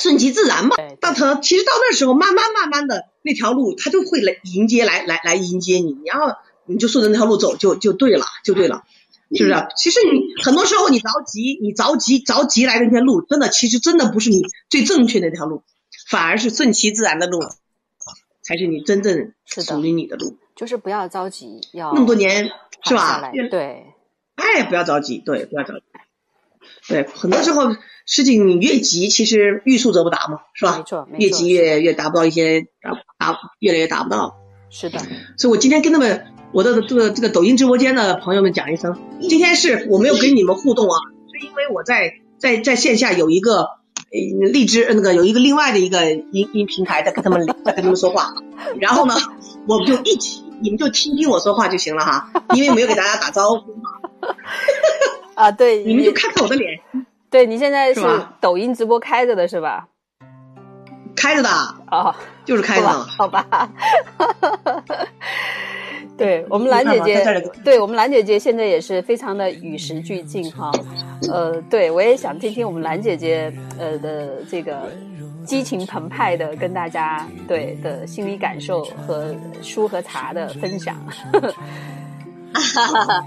[0.00, 0.96] 顺其自然嘛对。
[1.00, 6.34] 到他其实到那时候，慢慢慢慢的那条路，他就会来迎接来来来迎接你，然后
[6.66, 8.82] 你就顺着那条路走，就就对了，就对了。
[9.32, 9.66] 是不是？
[9.76, 15.62] 其实你很多时候你着急，你着急着急来的那条路，真的其实真的不是你最正确的那条路，
[16.08, 17.38] 反而是顺其自然的路，
[18.42, 20.36] 才是你真正是属于你的路。
[20.56, 22.50] 就是不要着急，要那么多年
[22.84, 23.30] 是吧？
[23.52, 23.86] 对，
[24.34, 25.84] 哎，不要着急，对，不要着急。
[26.88, 27.74] 对，很多时候
[28.06, 30.78] 事情你越急，其实欲速则不达嘛，是吧？
[30.78, 34.36] 没错没错越急越越达不到一些达达，越来越达不到。
[34.70, 35.00] 是的，
[35.36, 40.96] 所以我今天跟他们我的这个这个抖音直播间的朋友们讲一声，今天是我没有跟你们互动啊，
[41.32, 48.34] 是因为我在在在线下有一个呃荔枝呃那个有一个另外的一个音音平台在跟他们在跟他们说话，
[48.80, 49.14] 然后呢，
[49.66, 53.90] 我们就一起你们就听听我说话就行了哈，因为没有给大家打招呼嘛，
[55.40, 56.78] 啊，对，你们就看看我的脸，
[57.30, 58.02] 对你现在是
[58.40, 59.88] 抖音直播开着的是吧？
[61.16, 61.48] 开着的，
[61.90, 62.92] 哦， 就是开着的。
[62.92, 63.46] 好吧。
[66.18, 70.70] 对我们兰姐姐对我们兰姐姐现在也是非常的与时俱进哈。
[71.32, 74.90] 呃，对我也想听听我们兰姐姐呃的这个
[75.46, 80.94] 激情澎湃的跟大家对的心理感受和书和茶的分享。
[82.52, 83.24] 哈哈哈，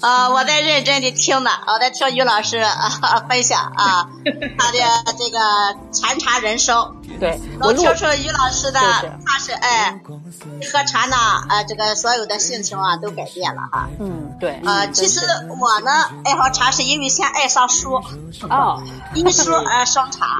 [0.00, 4.08] 啊，我在认真的听呢，我在听于老师啊分享啊，
[4.58, 4.78] 他的
[5.18, 5.38] 这个
[5.92, 6.96] 禅茶人生。
[7.18, 8.80] 对，我听说于老师的
[9.26, 10.00] 他是哎，
[10.72, 11.16] 喝茶呢，
[11.48, 13.88] 呃，这个所有的性情啊都改变了哈。
[13.98, 15.90] 嗯，对，呃，嗯其实我呢
[16.24, 17.94] 爱好茶是因为先爱上书，
[18.48, 18.82] 哦，
[19.14, 20.38] 因书而生茶。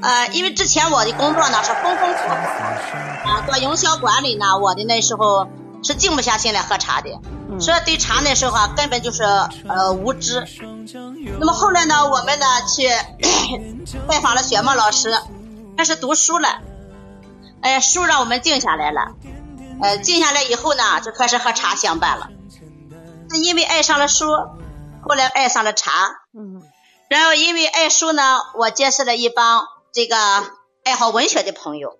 [0.00, 5.46] 呃，因为之前我的工作呢是风风火火，啊，做营销管理呢，我的那时候
[5.82, 7.10] 是静不下心来喝茶的，
[7.50, 7.60] 嗯。
[7.60, 10.46] 所以对茶那时候啊根本就是呃无知。
[11.38, 12.88] 那么后来呢，我们呢去
[14.08, 15.12] 拜访了雪墨老师，
[15.76, 16.60] 开始读书了，
[17.60, 19.12] 哎，书让我们静下来了，
[19.80, 22.28] 呃，静下来以后呢，就开始和茶相伴了。
[23.30, 24.26] 是因为爱上了书，
[25.08, 25.90] 后来爱上了茶，
[26.34, 26.62] 嗯。
[27.08, 30.16] 然后因为爱书呢，我结识了一帮这个
[30.84, 31.98] 爱好文学的朋友，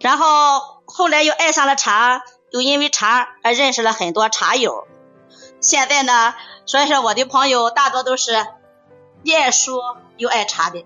[0.00, 4.86] 然后后来又爱上了茶，又因为茶而认识了很多茶友。
[5.60, 6.34] 现在呢，
[6.66, 8.46] 所以说我的朋友大多都是
[9.24, 9.80] 既爱书
[10.16, 10.84] 又爱茶的，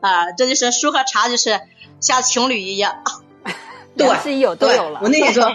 [0.00, 1.60] 啊，这就是书和茶就是
[2.00, 3.02] 像情侣一样。
[3.96, 5.00] 对，自己有都对有了。
[5.02, 5.50] 我那个时候，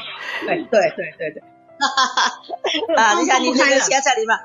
[0.46, 4.38] 对对对对对， 啊，你像你这个放不开的学在里面。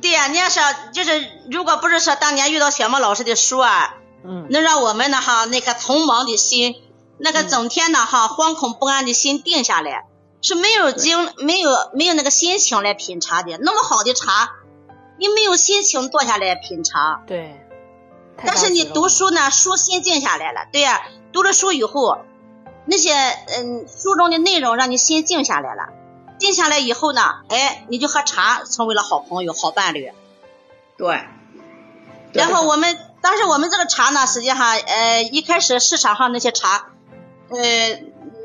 [0.00, 0.60] 对呀、你要是
[0.92, 6.76] 就是，如果不是说当年遇到雪沫老师的书啊，嗯能让我们呢哈那个匆忙的心，
[7.18, 10.06] 那个整天呢哈惶恐不安的心定下来，
[10.42, 13.56] 是没有精没有没有那个心情来品茶的。
[13.58, 14.52] 那么好的茶，
[15.18, 17.22] 你没有心情坐下来品茶。
[17.26, 17.64] 对，
[18.44, 22.18] 但是你读书呢，书心静下来了，对呀、读了书以后，
[22.84, 25.88] 那些嗯书中的内容让你心静下来了，
[26.38, 30.12] 静下来以后呢，哎，你就和茶成为了好朋友、好伴侣。
[30.98, 31.24] 对。
[32.32, 36.86] 然后我们当时我们这个茶呢，实际上呃一开始市场上那些茶，
[37.50, 37.58] 呃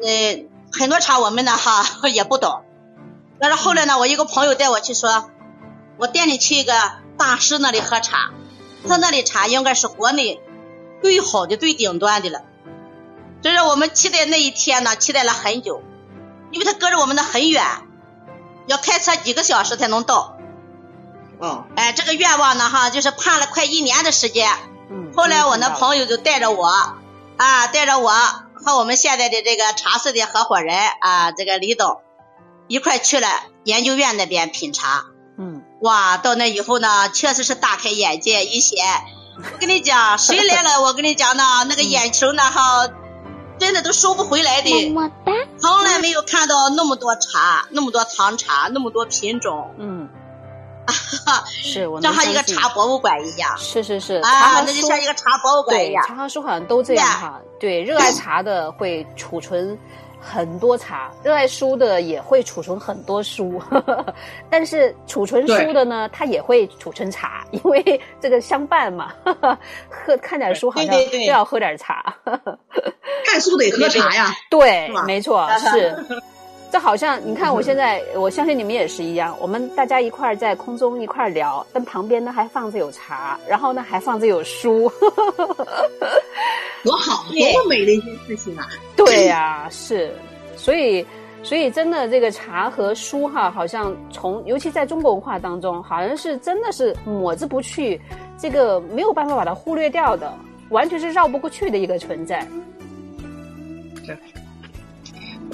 [0.03, 2.63] 呃很多茶我们呢哈 也不懂，
[3.39, 5.29] 但是后来呢，我一个朋友带我去说，
[5.97, 6.73] 我带你去一个
[7.17, 8.31] 大师那里喝茶，
[8.87, 10.41] 他那里茶应该是国内
[11.01, 12.41] 最好的、最顶端的了。
[13.41, 15.81] 所以说我们期待那一天呢，期待了很久，
[16.51, 17.63] 因为他隔着我们的很远，
[18.67, 20.35] 要开车几个小时才能到。
[21.39, 24.51] 哦，哎，这个愿望呢，哈，就是盼了快一年的时间。
[24.91, 26.67] 嗯，后来我那朋友就带着我，
[27.37, 28.11] 啊，带着我
[28.63, 32.01] 和我们现在的这个茶室的合伙人啊，这个李董
[32.67, 33.27] 一块去了
[33.63, 35.05] 研究院那边品茶。
[35.37, 38.75] 嗯哇，到那以后呢，确实是大开眼界一些。
[39.37, 42.89] 我跟你讲，谁来了，我跟你讲呢，那个眼球呢，哈，
[43.57, 44.89] 真的都收不回来的。
[44.89, 45.31] 么哒。
[45.57, 50.09] 从来没有看到那么多茶，那么多糖茶，那么多品种，嗯，
[50.91, 53.57] 是 我就像一个茶博物馆一样。
[53.57, 56.05] 是是是，啊，那就像一个茶博物馆一对，样。
[56.07, 57.39] 茶和书好像都这样哈。
[57.59, 59.77] 对，热爱茶的会储存
[60.19, 63.61] 很多茶，热爱书的也会储存很多书，
[64.49, 69.13] 但是储存书的呢，他也会储存茶，因为这个相伴嘛。
[69.89, 72.15] 喝看点书好像对对对就要喝点茶。
[73.25, 74.33] 看书得喝茶呀。
[74.49, 75.95] 对，没错，是。
[76.71, 84.91] 这好像你看，我现在我相信你们也是一样，我们大家一块儿在空中一块儿聊，但旁边呢还放着有茶，然后呢还放着有书。
[86.83, 88.67] 多好，多么美的一件事情啊！
[88.95, 90.13] 对呀、是，
[90.55, 91.05] 所以
[91.43, 97.99] 所以真的这个茶和书哈，好像从尤其在中国文化当中，好像是真的是抹之不去，
[98.37, 100.31] 这个没有办法把它忽略掉的，
[100.69, 102.47] 完全是绕不过去的一个存在。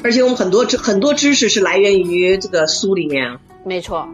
[0.05, 3.39] 而且我们很多知很多知识是来源于这个书里面啊。
[3.63, 4.07] 没错，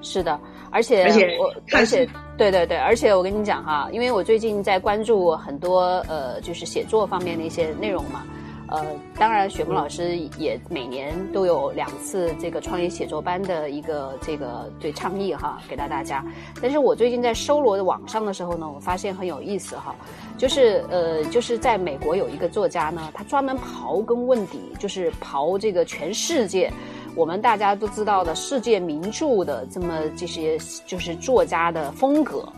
[0.00, 0.40] 是的，
[0.70, 8.24] 而且而且我看而且对对对，而且我跟你讲哈，因为我最近在关注很多呃，就是写作方面的一些内容嘛。
[8.70, 16.24] 呃，当然，雪木老师也每年都有两次这个创业写作班的一个这个对倡议哈，给到大家。
[16.62, 19.94] 但是我最近在搜罗的网上的时候呢，我发现很有意思哈，
[20.38, 26.72] 就是呃，就是在美国有一个作家呢，他专门刨根问底，就是刨这个全世界
[27.16, 30.56] 我们大家都知道的世界名著的这么这些
[30.86, 32.48] 就是作家的风格。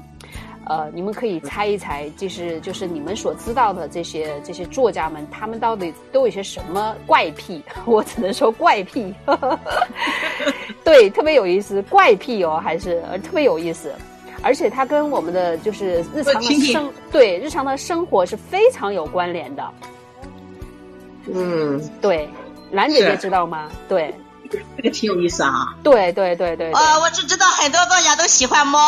[0.72, 7.62] 呃，你们可以猜一猜，就是就是你们所知道的这些这些作家们，他们到底都有些什么怪癖？
[7.84, 9.14] 我只能说怪癖，
[10.82, 13.92] 对，特别有意思，怪癖哦，还是呃特别有意思，
[14.42, 19.62] 而且它跟我们的就是日常的我听听生对日常的生活是非常有关联的。
[21.26, 22.26] 嗯，对，
[22.70, 23.68] 兰姐姐知道吗？
[23.88, 24.14] 对，
[24.76, 25.74] 这个挺有意思啊。
[25.82, 26.72] 对对对对对。
[26.72, 28.80] 呃，我只知道很多作家都喜欢猫，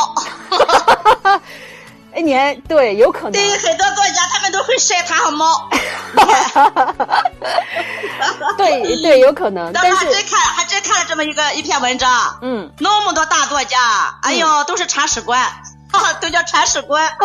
[2.14, 3.32] 哎，你还对，有可能。
[3.32, 5.68] 对于很多作家，他们都会晒他和猫。
[8.56, 15.44] 对对，有可能，但当时还真看，还真看了这么一个一篇文章，嗯，那么多大作家，哎呦，都是铲屎官，
[16.20, 17.10] 都叫铲屎官。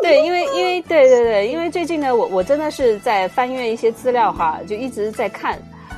[0.00, 5.56] 对，因为因为对对对，因为最近呢，我我真的是在翻阅一些资料哈，就一直在看，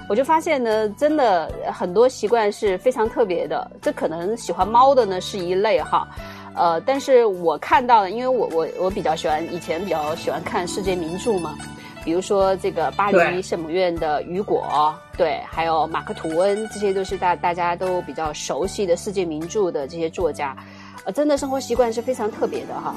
[0.08, 3.70] 我就发现呢，真的很多习惯是非常特别的。
[3.80, 6.06] 这可能喜欢猫的呢是一类哈，
[6.54, 11.54] 呃，但是我看到的，因为我我我比较喜欢以前比较喜欢看世界名著嘛，
[12.04, 20.54] 比如说这个巴黎圣母院的雨果，对，还有马克吐温，这些都是大大家都比较熟悉的世界名著的这些作家，
[21.04, 22.94] 呃，真的生活习惯是非常特别的哈。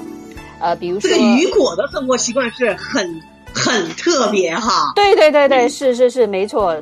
[0.60, 3.22] 呃，比如说这个雨果的生活习惯是很
[3.54, 6.76] 很特别哈，对对对对，是是是，没错。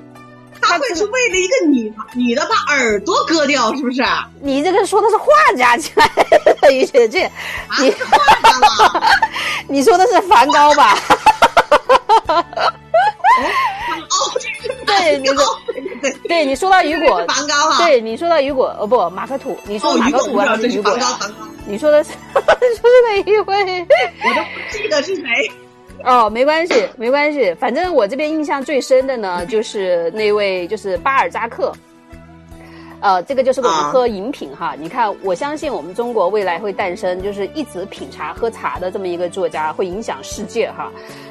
[0.61, 4.03] 他会是为了一个女女的把耳朵割掉，是不是？
[4.03, 6.11] 啊，你这个说的是画家起来
[6.61, 7.31] 的于姐姐，
[7.81, 9.03] 你是画家吗？
[9.69, 10.99] 你说的是梵高吧？
[14.87, 15.57] 对你说哦
[16.29, 17.85] 对你说到雨果，梵高哈。
[17.85, 20.97] 对你说到雨果，哦不，马克吐，你说马克吐还是是雨果
[21.67, 23.87] 你说的是 说的哪一位？
[24.25, 25.23] 我都不记得是谁。
[26.07, 31.73] 哦，没关系，没关系，反正我这边印象最深的呢，就是那位就是巴尔扎克。
[33.01, 34.75] 呃，这个就是我们啊喝饮品哈。
[34.79, 40.91] 你看，我相信我们中国未来会诞生，就是一直品茶喝茶的这么一个作家，会影响世界哈。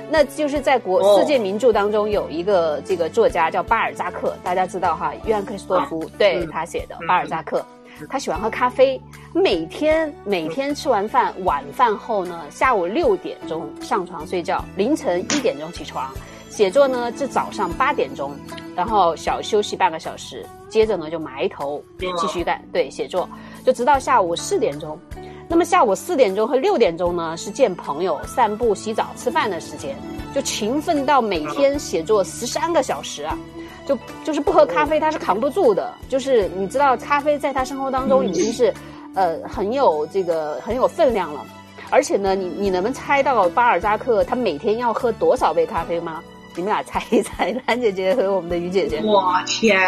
[0.10, 7.66] 那就是在国哦世界名著当中有一个这个作家叫巴尔扎克，大家知道哈，约翰克里斯托弗、对、嗯他写的嗯巴尔扎克。
[8.10, 9.02] 他喜欢喝咖啡，
[9.34, 16.12] 每天每天吃完饭，晚饭后呢，下午六点钟上床睡觉，凌晨一点钟起床，
[16.50, 18.36] 写作呢至早上八点钟，
[18.76, 23.28] 然后小休息半个小时，接着呢就埋头继续干，对，写作，
[23.66, 25.00] 就直到下午四点钟。
[25.48, 29.96] 那么下午四点钟和六点钟呢是见朋友、散步、洗澡、吃饭的时间，
[30.34, 33.38] 就勤奋到每天写作十三个小时啊。
[33.86, 35.93] 就就是不喝咖啡，他是扛不住的。
[36.10, 38.74] 就是你知道，咖啡在他生活当中已经是，
[39.13, 41.45] 呃，很有这个很有分量了。
[41.91, 46.24] 而且呢，你你能不能猜到巴尔扎克他每天要喝多少杯咖啡吗？
[46.56, 49.80] 你们俩猜一猜，兰姐姐和我们的于姐姐我天，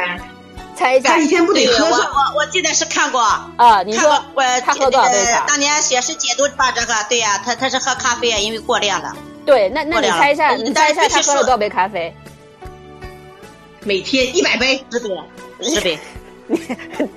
[0.75, 1.99] 猜一下他一天不得喝上？
[1.99, 3.21] 我我记得是看过，
[3.55, 3.81] 啊？
[3.83, 5.17] 你说我他喝多少杯？
[5.47, 9.15] 当年写诗解读把这个，对呀、他他是喝咖啡啊，因为过量了。
[9.45, 12.13] 对，那那你猜一下，嗯你猜一下他喝了多少杯咖啡？
[13.83, 15.09] 每天一百杯，十杯，
[15.61, 15.97] 十杯。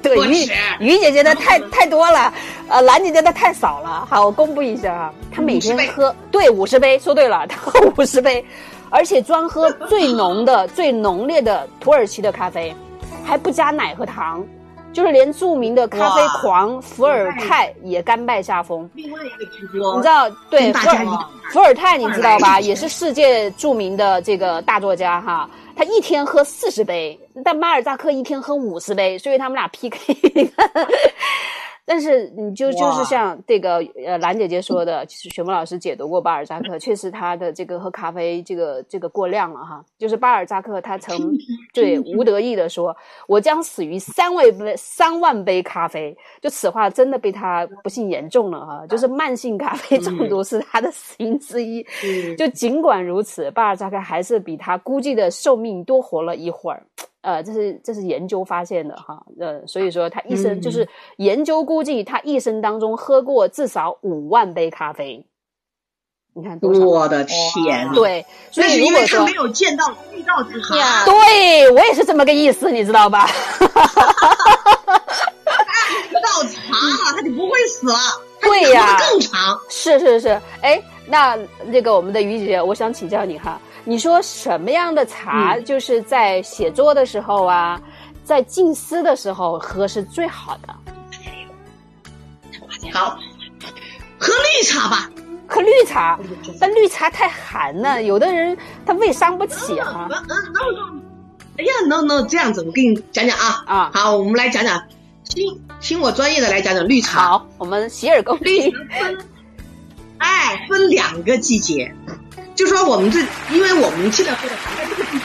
[0.03, 0.49] 对，于
[0.81, 2.33] 于姐姐的太太多了，
[2.69, 4.05] 呃，兰姐姐的太少了。
[4.11, 8.45] 好，我公布一下啊，她每天50杯喝对五十杯，说对了， 她喝五十杯，
[8.89, 12.75] 而且专喝 最浓的、最浓烈的土耳其的咖啡，
[13.25, 14.45] 还不加奶和糖，
[14.93, 18.91] 就是连著名的咖啡狂伏尔泰也甘拜下风。
[18.95, 20.73] 另外一个直播，你知道，对
[21.53, 22.59] 伏尔泰，你知道吧？
[22.61, 25.49] 也是世界著名的这个大作家哈。
[25.81, 30.53] 他一天喝四十杯，但马尔扎克一天喝五十杯，所以他们俩 PK。
[31.91, 39.85] 但是你就就是像这个呃兰姐姐说的，其实雪梦老师解读过巴尔扎克，确实他的这个喝咖啡这个这个过量了哈。
[39.99, 41.37] 就是巴尔扎克他曾
[41.75, 51.85] 对吴得意的说：“我将死于三万杯三万杯咖啡。”就此话真的被他不幸言中了哈，就是慢性咖啡中毒是他的死因之一。
[52.05, 56.87] 嗯就尽管如此，巴尔扎克还是比他估计的寿命多活了一会儿。
[57.23, 65.27] 呃，这是这是研究发现的哈，呃，所以说他一生、嗯就是研究估计他一生当中喝过至少五万杯咖啡，
[66.33, 66.81] 你看多少？
[66.81, 73.29] 我的天，，对，所以如果说因为他没有见到遇到之茶，对我也是这么个意思，你知道吧？
[76.09, 77.99] 遇到茶了，他就不会死了，
[78.41, 79.61] 对呀更长。
[79.69, 87.81] 是是是，哎，那那个我们的于姐姐，我想请教你哈，你说什么样的茶嗯就是在写作的时候啊，
[88.25, 90.75] 在静思的时候喝是最好的？
[92.93, 93.19] 好，
[94.19, 95.11] 喝绿茶吧。
[95.53, 96.17] 喝绿茶，
[96.61, 100.25] 但绿茶太寒了，有的人他胃伤不起哈嗯。
[100.29, 101.03] 嗯嗯，
[101.59, 103.65] 哎呀，no no，这样子，我给你讲讲啊。
[103.67, 104.81] 啊，好，我们来讲讲，
[105.25, 107.31] 听听我专业的来讲讲绿茶。
[107.31, 108.73] 好，我们洗耳恭听。
[110.21, 111.95] 哎，分两个季节，
[112.55, 113.21] 就说我们这，
[113.53, 115.25] 因为我们现在喝的茶在这个季节，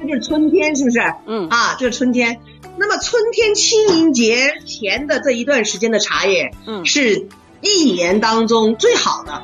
[0.00, 1.00] 这就是春天，是不是？
[1.26, 2.38] 嗯啊，就是春天。
[2.76, 7.26] 那么春天清明节前的这一段时间的茶叶，嗯是
[7.62, 9.42] 一年当中最好的。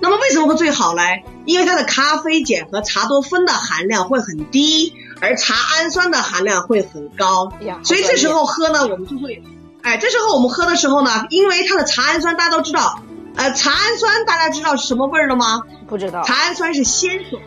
[0.00, 1.24] 那么为什么会最好嘞？
[1.46, 7.52] 因为它的咖啡碱和茶多酚的含量会很低，而茶氨酸的含量会很高。
[7.60, 9.42] 呀，所以这时候喝呢，我们就会，
[9.80, 13.02] 哎，这时候我们喝的时候呢，因为它的茶氨酸大家都知道，
[13.36, 15.62] 呃，茶氨酸大家知道是什么味儿了吗？
[15.88, 16.22] 不知道。
[16.22, 17.42] 茶氨酸是鲜爽，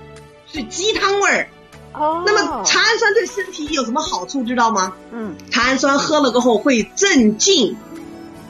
[0.51, 1.49] 是鸡汤味儿。
[1.93, 2.23] 哦。
[2.25, 4.93] 那么茶氨酸对身体有什么好处知道吗？
[5.11, 5.35] 嗯。
[5.51, 7.77] 茶氨酸喝了过后会镇静，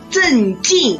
[0.09, 0.99] 镇静。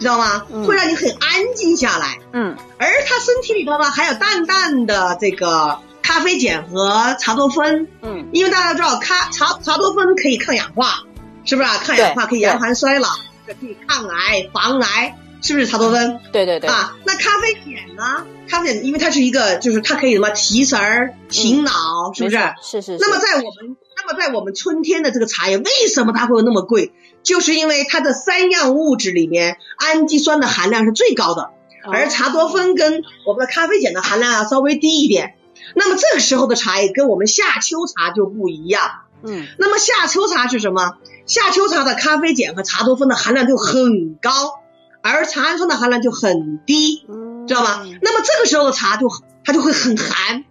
[0.00, 0.40] 知道吗？
[0.66, 2.18] 会让你很安静下来。
[2.32, 7.86] 嗯，而它身体里头呢，还有淡淡的这个咖啡碱和茶多酚。
[8.00, 11.04] 嗯，因为大家知道，咖茶茶多酚可以抗氧化，
[11.44, 11.78] 是不是啊？
[11.84, 13.10] 抗氧化可以延缓衰老，
[13.46, 16.20] 可以抗癌防癌，是不是茶多酚？
[16.32, 16.70] 对对对。
[16.70, 18.26] 啊，那咖啡碱呢？
[18.48, 22.38] 咖啡碱因为它是一个，就是它可以什么提神儿、醒脑，是不是？
[22.62, 22.96] 是是。
[22.98, 26.92] 那么在我们，那么在我们春天的这个茶叶，为什么它会有那么贵？
[27.22, 31.50] 就是因为它的三样物质里面氨基酸的含量是最高的，
[31.92, 35.34] 而茶多酚跟我们的咖啡碱的含量要稍微低一点。
[35.74, 38.82] 那么这个时候的茶叶跟我们夏秋茶就不一样。
[39.24, 39.46] 嗯。
[39.58, 40.96] 那么夏秋茶是什么？
[41.26, 44.61] 夏秋茶的咖啡碱和茶多酚的含量就很高，
[45.02, 47.06] 而茶氨酸的含量就很低，
[47.46, 47.84] 知道吗？
[48.00, 49.08] 那么这个时候的茶就
[49.44, 50.44] 它就会很寒，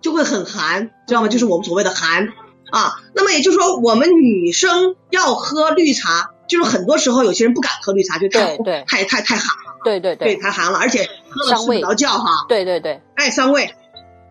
[0.00, 1.28] 就会很寒，知道吗？
[1.28, 2.32] 就是我们所谓的寒。
[2.72, 9.78] 啊，那么也就是说，我们女生要喝绿茶，就是很多时候有些人不敢喝绿茶，就太太太太寒了。
[9.84, 12.44] 对对对，对太寒了，而且喝了睡不着觉哈。
[12.48, 13.72] 对对对，哎，伤胃。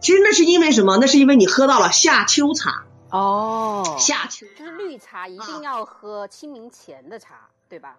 [0.01, 0.97] 其实那是因为什么？
[0.97, 2.83] 那是因为你喝到了夏秋茶。
[3.09, 3.95] 哦。
[3.97, 7.95] 夏秋就是绿茶一定要喝清明前的茶，对吧？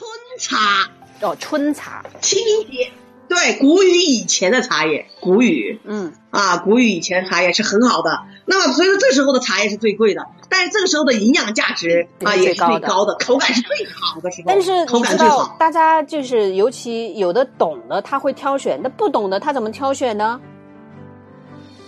[0.00, 0.88] 春茶。
[1.20, 2.02] 哦，春茶。
[2.22, 2.90] 清明节。
[3.28, 8.22] 对，谷雨以前的茶叶，谷雨，嗯，啊，谷雨以前茶叶是很好的。
[8.46, 14.46] 那么，所以说这时候的茶叶是最贵的，但是这个时候的营养价值啊也是最高的，口感是最好的时候。
[14.48, 20.40] 但是口感最好，大家就是尤其有的懂的他会挑选，那不懂的他怎么挑选呢？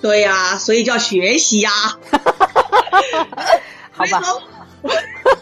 [0.03, 1.71] 对呀，所以叫学习呀。
[3.91, 4.23] 好吧。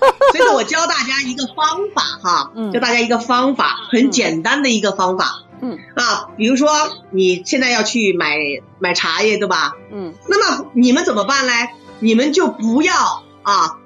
[0.32, 5.44] 所以说我教大家一个方法哈，教大家一个方法，很简单的一个方法。
[5.62, 6.70] 嗯啊，比如说
[7.10, 8.34] 你现在要去买
[8.78, 9.74] 买茶叶，对吧？
[9.92, 11.52] 嗯，那么你们怎么办嘞？
[11.98, 12.94] 你们就不要
[13.42, 13.76] 啊，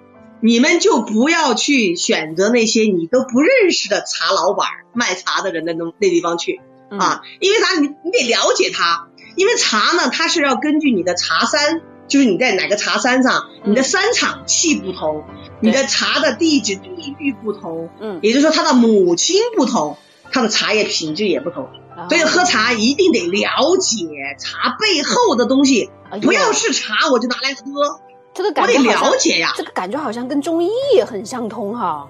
[0.41, 6.61] 你们就不要去选择那些你都不认识的茶老板卖茶的人的那那地方去
[6.91, 7.81] 啊，因为啥？
[7.81, 15.25] 你你得了解他，因为茶呢，它是要根据你的茶山，就是你在哪个茶山上，你的山场气不同，
[15.65, 19.97] 你的茶的地址地域不同，嗯，也就是说它的母亲不同。
[20.33, 21.69] 它的茶叶品质也不同，
[22.09, 24.05] 所以喝茶一定得了解
[24.37, 25.91] 茶背后的东西，
[26.23, 28.01] 不要是茶我就拿来喝。
[28.33, 32.09] 这个感觉我得了解呀，这个感觉好像跟中医也很相通哈。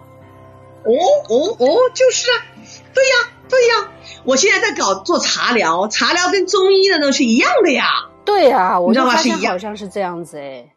[0.86, 0.90] 哦
[1.28, 2.46] 哦哦，就是啊，
[2.94, 3.14] 对呀
[3.50, 3.92] 对呀，
[4.24, 8.09] 我现在在搞做茶疗，茶疗跟中医的呢是一样的呀。
[8.24, 10.72] 对呀，我就发现好像是这样子哎。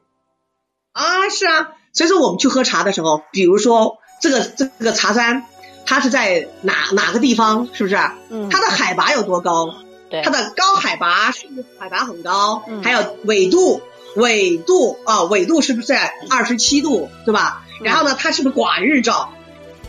[0.92, 5.46] 啊，是啊，所以说我们去喝茶的时候，比如说这个这个茶山。
[5.90, 7.70] 它是在哪哪个地方？
[7.72, 7.98] 是不是？
[8.30, 8.50] 嗯。
[8.50, 9.74] 它的海拔有多高？
[10.10, 10.22] 对。
[10.22, 12.62] 它的高海拔是不是海拔很高？
[12.68, 12.84] 嗯。
[12.84, 13.82] 还有纬度，
[14.18, 17.10] 纬度啊，纬度是不是在二十七度？
[17.24, 17.64] 对吧？
[17.82, 19.30] 然后呢，它是不是寡日照？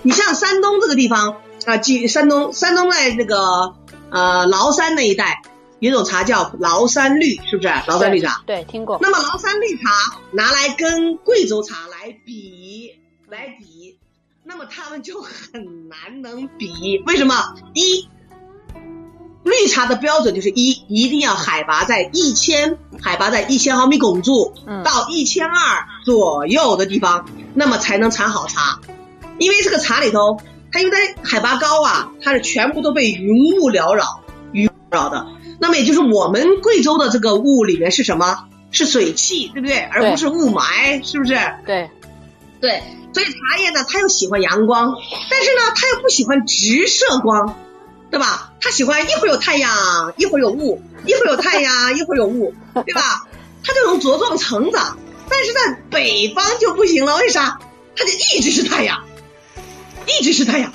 [0.02, 3.74] 你像山东这个地方啊，即山东，山东在那个
[4.10, 5.42] 呃崂山那一带，
[5.80, 7.68] 有种茶叫崂山绿，是不是？
[7.68, 8.42] 崂山绿茶。
[8.46, 8.98] 对，听过。
[9.00, 9.90] 那么崂山绿茶
[10.32, 12.94] 拿来跟贵州茶来比，
[13.28, 13.96] 来比。
[14.44, 17.54] 那么他们就很难能比，为什么？
[17.74, 18.08] 一，
[19.44, 24.54] 绿茶的标准就是一，一定要海拔在一千，海拔在一千毫米汞柱
[24.84, 28.80] 到一千二左右的地方，那么才能产好茶。
[29.38, 30.40] 因为这个茶里头，
[30.72, 34.22] 它因为它海拔高啊，它是全部都被云雾缭绕，
[34.52, 35.26] 云缭绕的。
[35.58, 38.44] 那么也就是我们贵州的这个雾里面是什么？
[38.70, 39.78] 是水汽，对不对？
[39.78, 41.34] 而不是雾霾，是不是？
[41.64, 41.90] 对，
[42.60, 42.82] 对。
[43.14, 44.94] 所以茶叶呢，它又喜欢阳光，
[45.30, 47.56] 但是呢，它又不喜欢直射光，
[48.10, 48.52] 对吧？
[48.60, 52.54] 它喜欢一会儿有太阳，一会儿有雾，一会儿有太阳，一会儿有雾，
[52.84, 53.26] 对吧？
[53.64, 54.98] 它就能茁壮成长。
[55.30, 57.58] 但是在北方就不行了，为啥？
[57.96, 59.02] 它就一直是太阳，
[60.06, 60.72] 一直是太阳，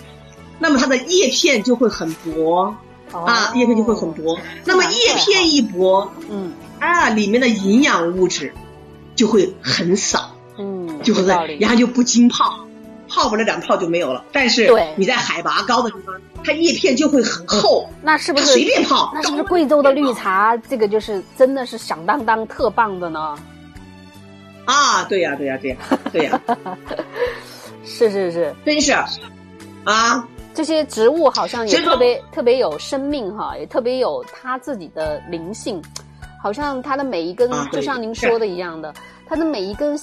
[0.60, 2.76] 那么它的叶片就会很薄
[3.14, 4.38] 啊，叶片就会很薄。
[4.66, 8.54] 那么叶片一薄，嗯，啊，里面的营养物质
[9.16, 10.36] 就会很少。
[10.58, 11.24] 嗯，就会
[11.60, 12.60] 然后就不经泡，
[13.10, 14.24] 泡不了两泡就没有了。
[14.32, 17.90] 但是你在海拔高的地方，它叶片就会很厚。
[18.02, 19.12] 那是不是随便泡？
[19.16, 20.56] 那是不是贵州的绿茶？
[20.70, 23.36] 这个就是真的是响当当特棒的呢？
[24.66, 25.78] 啊，对呀，对呀，对呀，
[26.12, 26.42] 对呀，
[27.84, 28.94] 是 是是，真是
[29.84, 30.28] 啊！
[30.54, 35.82] 这些植物好像也特别特别有生命哈，也特别有它自己的灵性，
[36.42, 38.94] 好像它的每一根，啊就像您说的一样的，
[39.26, 39.98] 它的每一根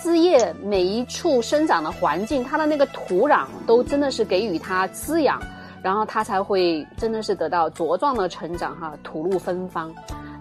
[0.00, 5.42] 枝叶，每一处生长的环境，它的那个土壤都真的是给予它滋养，
[5.82, 9.92] 然后它才会真的是得到茁壮的成长哈，吐露芬芳。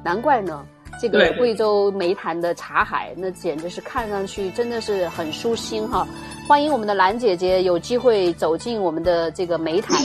[0.04, 0.64] 难怪呢，
[1.00, 6.08] 这个贵州梅潭的茶海，那简直是看上去真的是很舒心哈。
[6.48, 9.98] 欢迎我们的兰姐姐有机会走进我们的这个梅潭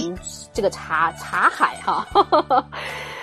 [0.53, 2.07] 这个茶茶海哈，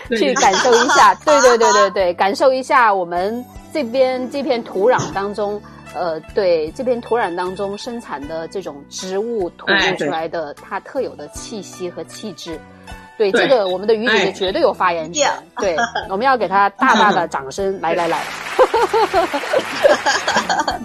[0.07, 1.13] 对 去感受一下。
[1.26, 3.43] 对对对对对，感受一下我们
[3.74, 5.61] 这边这片土壤当中。
[5.95, 12.59] 呃，对这片土壤当中生产的这种植物吐露出来的它特有的气息和气质，
[13.20, 15.30] 对对这个我们的于姐绝对有发言权。
[15.57, 15.76] 对，
[16.09, 17.78] 我们要给她大大的掌声！
[17.82, 18.24] 来来来，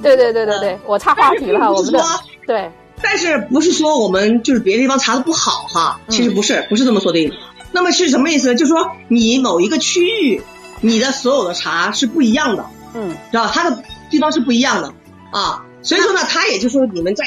[0.02, 2.08] 对对对对对，我岔话题了，我们的说
[2.44, 2.68] 对，
[3.00, 6.00] 但是不是说我们就是别的地方查的不好哈？
[6.08, 7.34] 嗯其实不是，不是这么说的意思。
[7.70, 8.54] 那么是什么意思呢？
[8.56, 10.42] 就是说你某一个区域，
[10.80, 14.92] 你的所有的茶是不一样的，嗯知道它的地方是不一样的
[15.30, 15.64] 啊。
[15.82, 17.24] 所以说呢，他也就是说你们在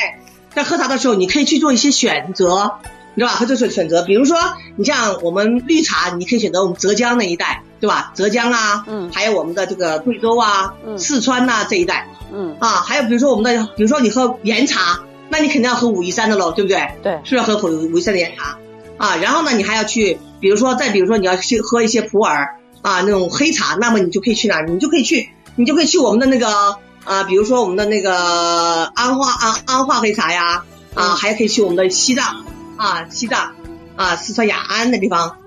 [0.53, 2.79] 在喝茶的时候，你可以去做一些选择，
[3.17, 3.37] 你知道吧？
[3.39, 4.37] 它就是选择，比如说
[4.75, 8.11] 你像我们绿茶，你可以选择我们浙江那一带，对吧？
[8.13, 12.07] 浙江啊，嗯还有我们的这个贵州啊、嗯四川呐、这一带。
[12.31, 14.99] 嗯，啊，还有比如说我们的，比如说你喝岩茶，
[15.29, 16.87] 那你肯定要喝武夷山的喽，对不对？
[17.01, 18.59] 对，是不是要喝武武夷山的岩茶
[18.97, 19.15] 啊？
[19.15, 24.67] 然后呢，你还要去，比如说再比如说你要去喝一些普洱啊那种黑茶，那么你就可以去哪儿？
[24.67, 30.63] 你就可以去，你就可以去我们的那个啊，比如说我们的那个安化安安化黑茶呀，
[30.93, 32.45] 啊，嗯还可以去我们的西藏
[32.77, 33.55] 啊，西藏
[33.95, 35.37] 啊，四川雅安那地方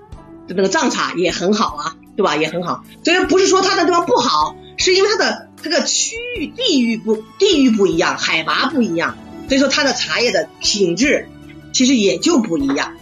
[0.46, 2.36] 的那个藏茶也很好啊，对吧？
[2.36, 2.84] 也很好。
[3.04, 9.16] 所以不是说它的地方不好，是因为它的这个区域地域不地域不一样，海拔不一样，
[9.48, 11.28] 所以说它的茶叶的品质
[11.72, 12.92] 其实也就不一样。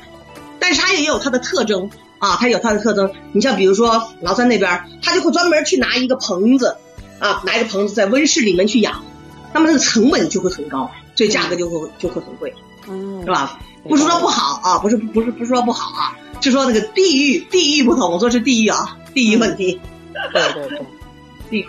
[0.60, 3.12] 但是它也有它的特征啊，它有它的特征。
[3.32, 6.76] 你像比如说崂山那边，他就会专门去拿一个棚子
[7.18, 9.02] 啊，拿一个棚子在温室里面去养，
[9.54, 12.52] 那么那个成本就会很高，所以价格就会就会很贵，
[12.88, 13.30] 嗯，是？
[13.30, 13.58] 吧？
[13.88, 19.80] 不是说不好啊，不是不是不是说不好啊，就说那个地域地域不同，我说是地域啊，地域问题，
[20.32, 20.86] 对对对，
[21.48, 21.66] 地域。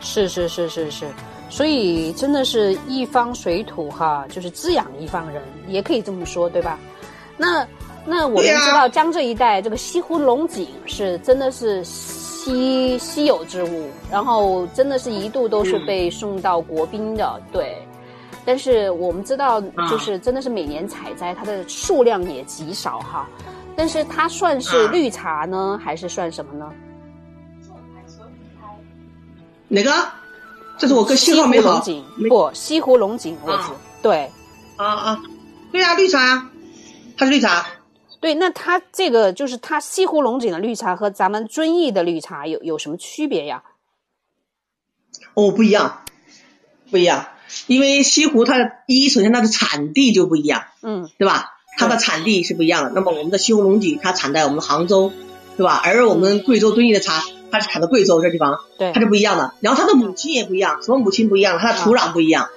[0.00, 1.06] 是是是是是，
[1.48, 6.78] 所以真的是一方水土哈，就是滋养一方人，也可以这么说，对吧？
[7.36, 7.66] 那
[8.04, 17.78] 那我们知道江浙一带这个西湖龙井是真的是稀稀有之物，然后真的是一度都是嗯被送到国宾的，对。
[18.44, 23.28] 但是我们知道，啊就是真的是每年采摘，它的数量也极少哈。
[23.76, 26.72] 但是它算是啊绿茶呢，还是算什么呢？
[29.68, 29.90] 哪个？
[30.78, 33.72] 这是我哥信号没好西湖龙井没不，西湖龙井我啊知
[34.02, 34.30] 对
[34.76, 35.22] 啊啊，
[35.70, 36.50] 对呀、绿茶呀，
[37.16, 37.64] 它是绿茶。
[38.20, 38.34] 对。
[38.34, 43.62] 那它这个就是它西湖龙井的绿茶和咱们遵义的绿茶有有什么区别呀？
[45.34, 46.02] 哦，不一样，
[46.90, 47.26] 不一样，
[47.66, 51.50] 因为西湖它的一首先它的产地就不一样，嗯对吧？
[51.78, 52.92] 它的产地是不一样的。
[52.94, 55.10] 那么我们的西湖龙井它产在我们杭州，
[55.56, 55.80] 对吧？
[55.84, 59.54] 而我们贵州遵义的茶，它是产在贵州这地方，对它是不一样的。
[59.60, 61.58] 然后它的母亲也不一样，什么母亲不一样？
[61.58, 62.48] 它的土壤不一样，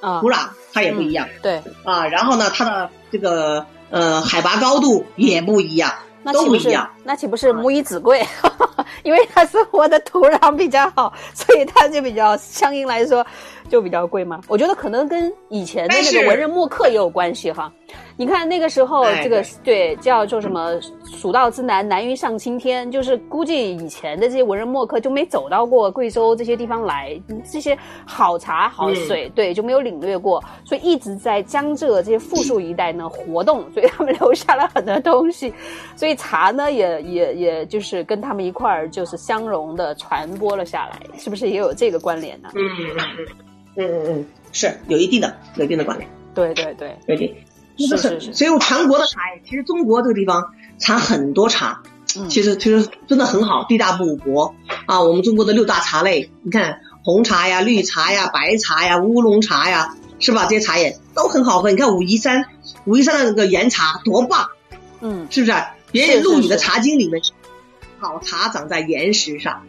[0.00, 2.06] 啊土壤它也不一样、对，啊。
[2.06, 5.92] 然后呢，它的这个呃海拔高度也不一样，
[6.32, 6.90] 都不一样。
[7.04, 8.22] 那岂不是母以子贵？
[9.02, 13.24] 因为它生活的土壤比较好，所以它就比较相应来说
[13.68, 14.40] 就比较贵嘛。
[14.48, 17.70] 我觉得可能跟以前的那个文人墨客也有关系哈。
[18.16, 27.76] 你看那个时候，哎这个对叫做什么“蜀道之难，难于上青天”，就是估计以前的这些文人墨客就没走到过贵州这些地方来，这些
[28.06, 35.52] 好茶好嗯水，对，就没有领略过，所以一直在江浙这些富庶一带呢活动，所以他们留下了很多东西，
[35.96, 42.48] 所以茶呢也也也就是跟他们一块儿就是相融的传播了下来，是不是也有这个关联呢？
[42.54, 43.26] 嗯嗯嗯
[43.76, 46.08] 嗯嗯嗯，是有一定的有一定的关联。
[46.34, 47.34] 对对对，有一定。
[47.76, 51.82] 是那个是是所以我全国的茶叶，其实中国这个地方产很多茶，
[52.16, 54.54] 嗯其实其实真的很好，地大物博
[54.86, 55.00] 啊。
[55.00, 60.46] 我们中国的六大茶类，你看红茶呀、绿茶呀、白茶呀、乌龙茶呀，是吧？
[60.46, 61.70] 这些茶叶都很好喝。
[61.72, 62.44] 你看武夷山，
[62.84, 64.46] 武夷山的那个岩茶多棒，
[65.00, 65.52] 嗯是不是？
[65.94, 67.22] 别人录你的茶经里面，
[68.00, 69.62] 好茶长在岩石上，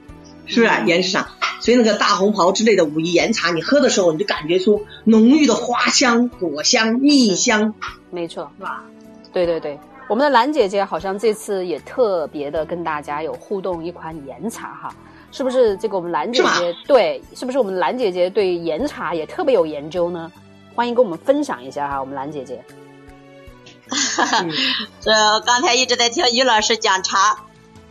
[0.47, 0.73] 是不是？
[0.73, 1.27] 嗯岩石上，
[1.59, 7.75] 所以那个大红袍之类的武夷岩茶，你喝的时候你就感觉出浓郁的花香、果香、蜜香，
[8.09, 8.49] 没错。
[8.57, 8.83] 是吧？
[9.31, 14.95] 对对对，我们的兰姐姐好像这次也特别的跟大家有互动一款岩茶哈，
[15.31, 15.77] 是不是？
[15.77, 20.31] 这个我们兰姐是姐对，是不是我们兰姐姐对岩茶也特别有研究呢？
[20.73, 22.59] 欢迎跟我们分享一下哈，我们兰姐姐。
[25.01, 27.37] 这刚才一直在听于老师讲茶，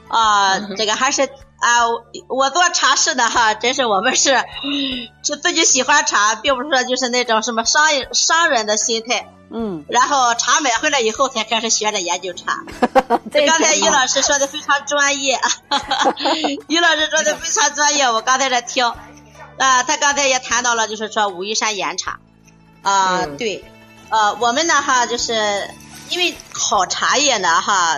[0.09, 1.89] 啊，这个还是啊，
[2.29, 4.43] 我做茶室的哈，真是我们是
[5.23, 9.31] 是自己喜欢茶，并不是说就是那种什么商业商人的心态。
[9.57, 12.65] 嗯，然后茶买回来以后才开始学着研究茶。
[13.33, 15.39] 这刚才于老师说的非常专业，
[16.67, 18.85] 于老师说的非常专业，我刚才在听。
[19.57, 22.19] 啊，他刚才也谈到了，就是说武夷山岩茶。
[22.83, 23.65] 啊，嗯对，
[24.09, 25.71] 呃，我们呢哈，就是
[26.11, 27.97] 因为好茶叶呢哈，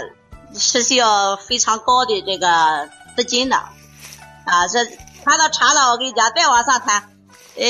[0.55, 3.57] 是需要非常高的这个资金的。
[3.57, 4.85] 啊，这
[5.25, 7.11] 谈到茶呢，我跟你讲，再往上谈，
[7.57, 7.65] 呃，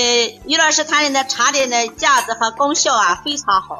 [0.47, 3.79] 于老师谈的那茶的那价值和功效啊非常好，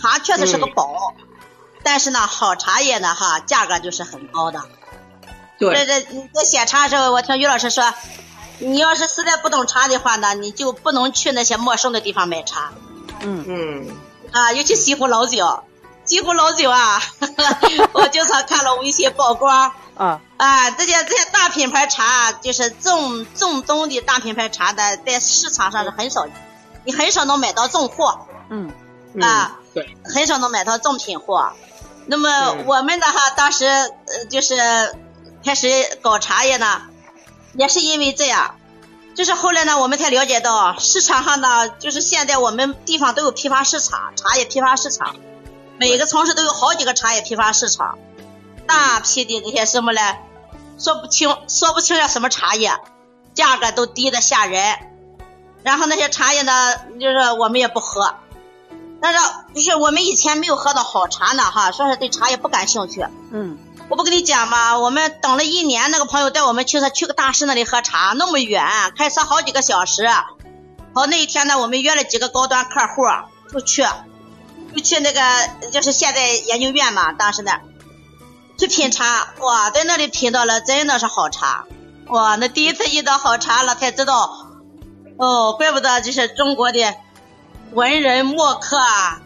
[0.00, 1.14] 茶确实是个宝，
[1.82, 4.62] 但是呢，好茶叶呢哈，价格就是很高的。
[5.58, 7.92] 这对，这你在选茶的时候，我听于老师说，
[8.60, 12.72] 你要是实在不懂茶的话呢，你就不能去那些陌生的地方买茶。
[13.20, 13.44] 嗯。
[13.46, 13.96] 嗯，
[14.30, 15.64] 啊，尤其西湖老酒，
[16.10, 17.00] 西湖老酒啊，
[17.94, 19.72] 我经常看了微信曝光。
[19.96, 20.20] 啊。
[20.38, 26.26] 啊，这些这些大品牌茶，就是正正宗的大品牌茶的，在市场上是很少，
[26.84, 28.26] 你很少能买到正货。
[28.48, 28.72] 嗯。
[29.14, 31.52] 嗯啊，对，很少能买到正品货。
[32.06, 34.56] 那么嗯我们的哈，当时呃就是
[35.44, 35.68] 开始
[36.02, 36.82] 搞茶叶呢，
[37.54, 38.56] 也是因为这样，
[39.14, 45.14] 就是后来呢，我们才了解到市场上呢，就是现在我们地方都有批发市场，茶叶批发市场，
[45.80, 47.98] 每个城市都有好几个茶叶批发市场，
[48.66, 50.18] 大批的那些什么嘞，
[50.78, 52.70] 说不清说不清叫什么茶叶，
[53.32, 54.76] 价格都低的吓人。
[55.62, 58.14] 然后那些茶叶呢，就是我们也不喝。
[59.00, 59.18] 但是
[59.54, 63.06] 就是我们以前没有喝到好茶呢，哈，说是对茶叶不感兴趣。
[63.32, 63.56] 嗯
[63.88, 64.78] 我不跟你讲嘛？
[64.78, 68.62] 我们等了一年，那个朋友带我们去，他去个大师那里喝茶，那么远，
[68.98, 70.06] 开车好几个小时。
[70.92, 73.04] 好，那一天呢，我们约了几个高端客户
[73.50, 73.82] 就去，
[74.74, 75.20] 就去那个
[75.70, 77.60] 就是现在研究院嘛，当时那
[78.58, 81.66] 去品茶，哇，在那里品到了真的是好茶，
[82.06, 84.46] 哇，那第一次遇到好茶了，才知道，
[85.16, 86.94] 哦，怪不得就是中国的
[87.72, 89.20] 文人墨客啊。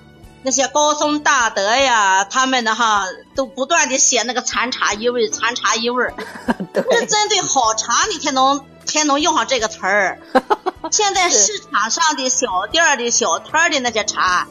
[0.47, 6.13] 那些高僧大德呀，他们的哈都不断的写那个禅茶一味，禅茶一味儿，
[6.93, 10.21] 是针对好茶你才能才能用上这个词儿。
[10.93, 14.47] 现在市场上的小店儿的小摊儿的那些茶，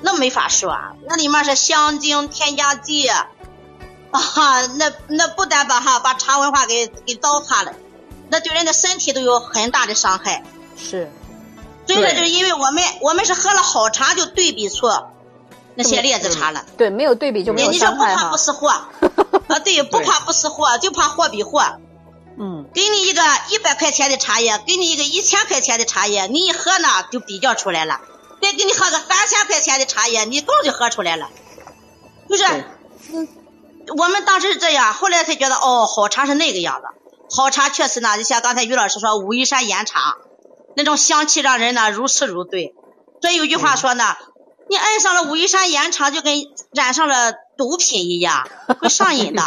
[0.00, 0.76] 那没法说，
[1.06, 3.28] 那里面是香精添加剂，啊，
[4.76, 7.72] 那那不但把哈把茶文化给给糟蹋了，
[8.28, 10.42] 那对人的身体都有很大的伤害。
[10.76, 11.10] 是
[11.86, 14.88] 所以说，就是因为我们我们是喝了好茶，就对比出
[15.74, 16.64] 那些劣质茶了。
[16.76, 18.68] 对，没有对比就没你有你说不怕不识货
[19.48, 19.58] 啊？
[19.64, 21.62] 对，不怕不识货，就怕货比货。
[22.38, 28.00] 嗯给你一个一百块钱的茶叶，给你一个一千块钱的茶叶，你一喝呢就比较出来了。
[28.52, 31.30] 再给你喝个三千块钱的茶叶，你早就喝出来了。
[32.28, 32.44] 就是，
[33.14, 33.28] 嗯，
[33.96, 36.86] 我们当时是这样，后来才觉得哦，好茶是那个样子。
[37.34, 40.18] 好茶确实呢，就像刚才于老师说，武夷山岩茶，
[40.76, 42.74] 那种香气让人呢如痴如醉。
[43.22, 44.16] 所以有句话说呢，
[44.68, 46.34] 你爱上了武夷山岩茶，就跟
[46.74, 48.48] 染上了毒品一样，
[48.80, 49.42] 会上瘾的。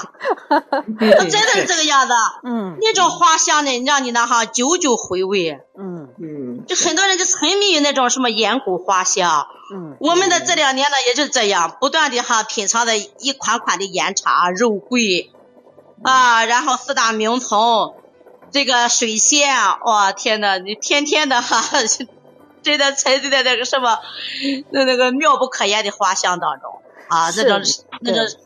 [0.99, 2.13] 真的是这个样子。
[2.43, 2.77] 嗯。
[2.81, 5.59] 那种花香呢，让你呢哈久久回味。
[5.77, 6.09] 嗯。
[6.19, 9.47] 嗯，就很多人就沉迷于那种什么岩谷花香。
[9.73, 9.97] 嗯。
[9.99, 15.31] 我们的这两年呢，也就这样，不断的哈品尝的一款款的岩茶、肉桂。
[16.03, 17.95] 啊，然后四大名丛，
[18.51, 21.63] 这个水仙，哇天呐，你天天的哈，
[22.61, 23.97] 真的沉醉在那个什么
[24.71, 28.39] 那那个妙不可言的花香当中啊，那种是那种。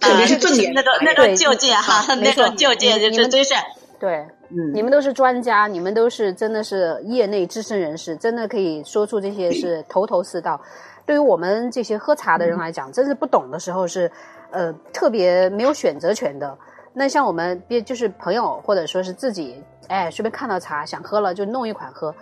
[0.00, 3.54] 特别是啊正眼那种那对种境界哈， 那种境界你你们就是真是，
[3.98, 4.26] 对。
[4.50, 10.58] 嗯，你们都是专家，你们都是真的是业内资深人士，真的可以说出这些是 头头是道。
[11.04, 14.10] 对于我们这些喝茶的人来讲，真是不懂的时候是，
[14.52, 16.56] 呃，特别没有选择权的。
[16.94, 22.14] 那像我们别就是朋友或者说是自己，哎，随便看到茶想喝了就弄一款喝，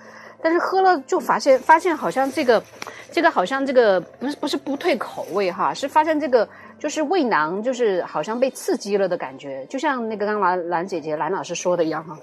[0.42, 2.62] 但是喝了就发现发现好像这个，
[3.10, 12.16] 这个好像这个不是不是不退口味哈，是发现这个就是胃囊就是好像被刺激了的感觉，就像那个刚刚兰兰姐姐兰老师说的一样哈，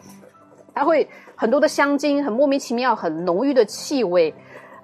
[0.74, 4.34] 它会很多的香精，很莫名其妙，很浓郁的气味，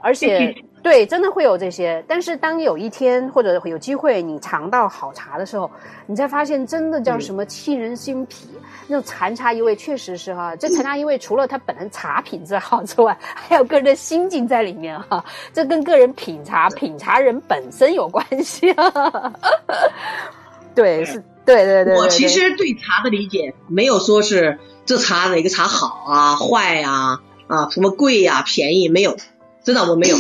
[0.02, 2.04] 而且对，真的会有这些。
[2.08, 5.70] 但是当有一天或者有机会你尝到好茶的时候，
[6.06, 8.48] 你才发现真的叫什么沁人心脾，
[8.88, 10.56] 那种禅茶一味确实是哈。
[10.56, 15.24] 这禅茶一味除了它本身茶品质好之外，还有个人的心境在里面哈。
[15.54, 18.74] 这跟个人品茶品茶人本身有关系。
[20.74, 21.98] 对，是，对对对对。
[21.98, 29.18] 我其实对茶的理解没有说是这茶哪个茶好啊、坏呀、啊、什么贵呀、便宜没有，
[29.62, 30.16] 真的我没有。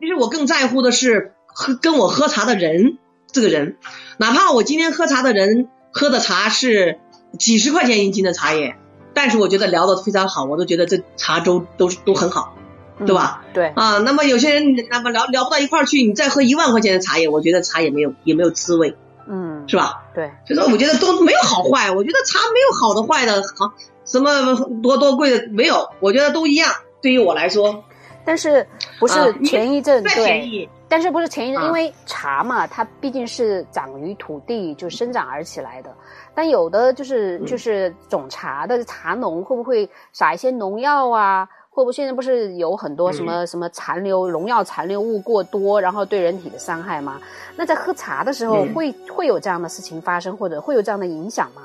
[0.00, 2.98] 其实我更在乎的是喝跟我喝茶的人
[3.30, 3.76] 这个人，
[4.18, 6.98] 哪怕我今天喝茶的人喝的茶是
[7.38, 8.76] 几十块钱一斤的茶叶，
[9.14, 12.54] 但是我觉得聊得非常好，我都觉得这茶粥都都很好，
[12.98, 13.42] 对吧？
[13.48, 18.96] 嗯对，啊，那么有些人那么聊聊不到一块儿去，你再喝一万块钱的茶叶，我觉得茶也没有也没有滋味，
[19.28, 20.04] 嗯，是吧？
[20.14, 23.72] 对，所以说我觉得都没有好坏，我觉得茶没有好的坏的，好
[24.04, 26.72] 什么多多贵的没有，我觉得都一样。
[27.02, 27.84] 对于我来说，
[28.24, 28.66] 但是
[28.98, 35.94] 不是啊前一阵、再对，但是不是前一阵，啊因为茶嘛，它毕竟是长于土地就生长而起来的。
[36.34, 41.48] 但有的就是嗯就是种茶的茶农会不会撒一些农药啊？
[41.70, 47.20] 会不会现在不是有很多什嗯么、什么残留农药残留物过多，然后对人体的伤害吗？
[47.54, 51.62] 那在喝茶的时候嗯会、会有这样的事情发生，或者会有这样的影响吗？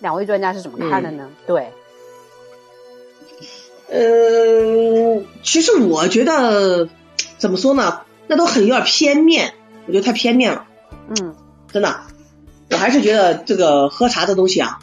[0.00, 1.28] 两位专家是怎么看的呢？
[1.46, 1.72] 对，
[3.96, 6.88] 嗯，其实我觉得
[7.38, 9.54] 怎么说呢，那都很有点偏面，
[9.86, 10.66] 我觉得太偏面了，
[11.10, 11.36] 嗯
[11.72, 12.00] 真的。
[12.72, 14.80] 我还是觉得这个喝茶这东西啊，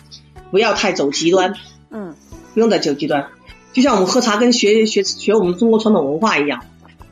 [0.50, 1.56] 不要太走极端，
[1.90, 2.16] 嗯
[2.54, 3.28] 不用再走极端。
[3.74, 6.64] 就像我们喝茶跟学学学我们中国传统文化一样，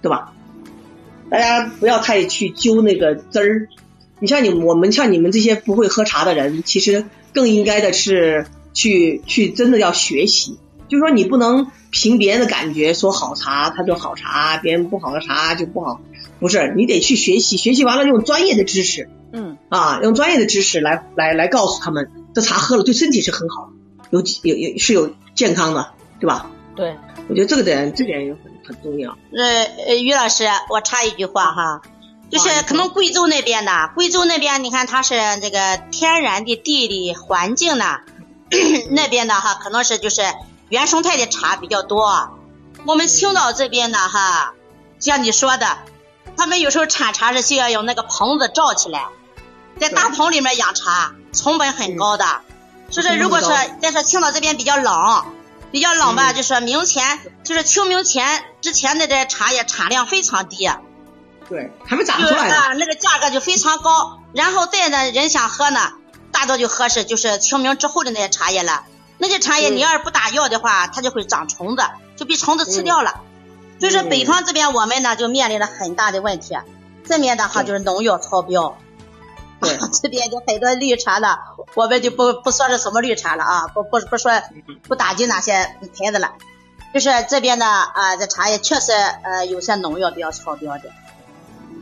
[0.02, 0.34] 对吧？
[1.30, 3.68] 大家不要太去揪那个汁儿。
[4.20, 10.58] 你像你我们像你们这些不会喝茶的人，其实更应该的是去去真的要学习。
[10.90, 16.02] 就是说你不能凭别人的感觉说好茶它就好茶，别人不好的茶就不好，
[16.40, 23.70] 不是，你得去学习，学习完了用专业的知识嗯啊，用专业的知识来来来告诉他们，这茶喝了对身体是很好
[24.12, 26.50] 的，有有有是有健康的，对吧？
[26.76, 26.96] 对，
[27.28, 29.12] 我觉得这个点这点也很很重要。
[29.36, 31.82] 呃呃，于老师，我插一句话哈，
[32.32, 37.98] 就是可能贵州那边的，贵州那边你看它是这个天然的地理环境呢，
[38.92, 40.22] 那边的哈可能是就是
[40.70, 42.38] 原生态的茶比较多。
[42.86, 44.54] 我们青岛这边呢哈，
[45.00, 45.78] 像你说的，
[46.38, 49.08] 他们有时候产茶是需要用那个棚子罩起来，
[49.80, 52.42] 在大棚里面养茶，成本很高的。
[52.90, 55.26] 所以说，如果说再说青岛这边比较冷，
[55.72, 60.68] 比较冷吧，嗯就说明前就是清明前之前的这茶叶产量非常低，
[61.48, 62.56] 对，还没长就是出来呢。
[62.56, 65.92] 啊那个价格就非常高，然后再呢人想喝呢，
[66.32, 68.84] 大多就合适就是清明之后的那些茶叶了。
[69.18, 69.76] 那些茶叶嗯。
[69.76, 71.84] 你要是不打药的话，它就会长虫子，
[72.16, 73.22] 就被虫子吃掉了。
[73.80, 74.10] 所以说嗯。
[74.10, 76.58] 北方这边我们呢就面临了很大的问题，
[77.06, 78.78] 这面的话就是农药超标。
[79.62, 81.38] 对， 这边就很多绿茶了，
[81.76, 84.32] 我们就不不说是什么绿茶了啊，不不不说
[84.88, 86.36] 不打击哪些牌子了，
[86.94, 90.84] 就是这边的啊，这茶叶确实呃有些农药比较超标的。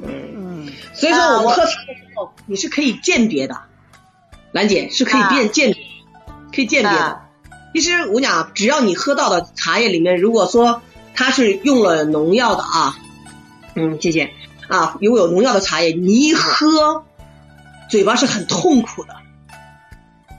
[0.01, 3.61] 嗯，嗯所以说我们喝茶的时候，你是可以鉴别的，
[4.57, 5.83] 兰姐是可以辨鉴别，
[6.51, 7.21] 可以鉴别的啊。
[7.75, 10.81] 其实我跟你讲，只要你喝到的茶叶里面，如果说
[11.13, 12.97] 它是用了农药的啊，
[13.75, 14.33] 嗯，谢谢
[14.67, 17.05] 啊，如果有农药的茶叶，你一喝，
[17.87, 19.13] 嘴巴是很痛苦的，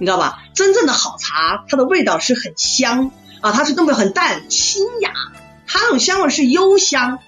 [0.00, 0.42] 你知道吧？
[0.52, 5.12] 真正的好茶，它的味道是很香啊，它是那么很淡清雅，
[5.68, 7.20] 它那种香味是幽香。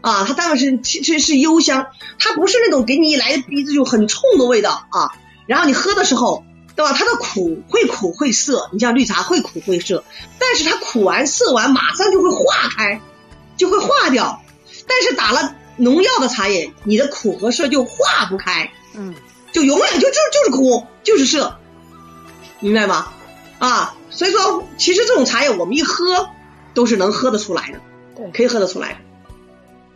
[0.00, 1.86] 啊，它当然是其实是幽香，
[2.18, 5.10] 它不是那种给你一来鼻子就很冲的味道啊。
[5.46, 6.92] 然后你喝的时候，对吧？
[6.92, 10.04] 它的苦会苦会涩，你像绿茶会苦会涩，
[10.38, 13.00] 但是它苦完涩完马上就会化开，
[13.56, 14.42] 就会化掉。
[14.86, 19.14] 但是打了农药的茶叶，你的苦和涩就化不开，嗯
[19.52, 21.58] 就永远就就就是苦就是涩，
[22.60, 23.08] 明白吗？
[23.58, 26.28] 啊，所以说其实这种茶叶我们一喝
[26.74, 27.80] 都是能喝得出来的，
[28.16, 28.94] 对可以喝得出来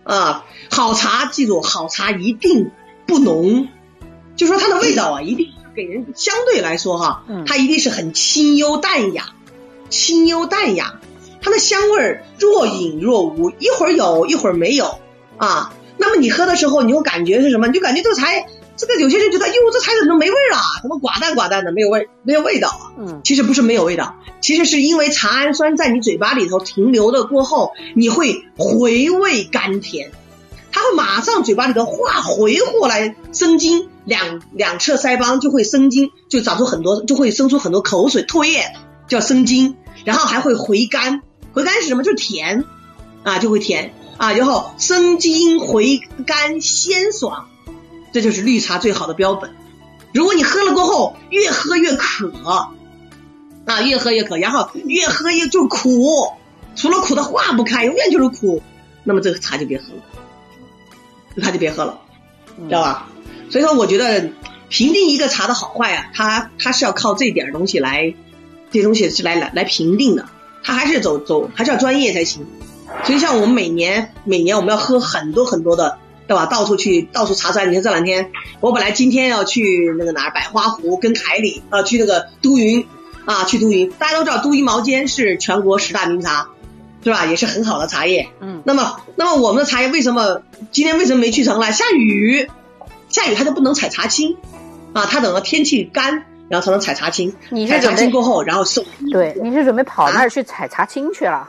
[0.04, 0.14] 的。
[0.14, 2.70] 啊，好茶记住，好茶一定
[3.06, 3.68] 不浓，
[4.38, 9.34] 就说它的味道啊，一定给人相对来说哈、嗯它一定是很清幽淡雅，
[9.90, 10.98] 清幽淡雅，
[11.42, 14.98] 它的香味儿若隐若无，一会儿有，一会儿没有
[15.36, 15.74] 啊。
[15.98, 17.66] 那么你喝的时候，你会感觉是什么？
[17.66, 20.62] 你就感觉这个茶叶，这个有些人觉得，哟，这茶怎么没味儿啊？
[20.80, 22.94] 怎么寡淡寡淡的，没有味，没有味道啊？
[22.98, 30.12] 嗯其实不是没有味道，其实是因为茶氨酸在你嘴巴里头停留的过后，你会回味甘甜，
[30.72, 38.72] 它会马上嘴巴里头化回过来生津，两两侧腮帮就会生津，就长出很多，就会生出很多口水唾液，
[39.08, 42.02] 叫生津，然后还会回甘，回甘是什么？
[42.02, 42.64] 就是甜。
[43.24, 43.94] 啊，就会甜。
[44.16, 47.48] 啊，然后生津回甘鲜爽，
[48.12, 49.54] 这就是绿茶最好的标本。
[50.14, 56.32] 如果你喝了过后越喝越渴，啊，越喝越渴，然后越喝越就苦，
[56.74, 58.62] 除了苦它化不开，永远就是苦，
[59.04, 60.02] 那么这个茶就别喝了，
[61.38, 62.00] 这茶就别喝了，
[62.68, 63.08] 知道吧？
[63.50, 64.30] 所以说，我觉得
[64.68, 68.12] 评定一个茶的好坏啊，它它是要靠这点东西来，
[68.72, 70.28] 这东西是来来来评定的，
[70.62, 72.44] 它还是走走还是要专业才行。
[73.04, 76.46] 所以像我们每年每年我们要喝很多很多的对吧？
[76.46, 77.70] 到处去到处查山。
[77.70, 78.30] 你看这两天，
[78.60, 82.86] 我本来今天要去那个哪儿百花湖跟凯里啊，去那个都匀
[83.24, 83.90] 啊，去都匀。
[83.98, 86.48] 大家都知道都匀毛尖是全国十大名茶，
[87.08, 87.26] 是吧？
[87.26, 88.28] 也是很好的茶叶。
[88.40, 88.62] 嗯。
[88.64, 91.72] 那么，那么我们的茶叶为什么今天为什么没去成呢？
[91.72, 92.50] 下雨，
[93.08, 94.36] 下雨它就不能采茶青
[94.92, 97.34] 啊，它等到天气干，然后才能采茶青。
[97.50, 98.84] 你是采茶青过后，然后送。
[99.10, 101.48] 对，你是准备跑那儿去采茶青去了？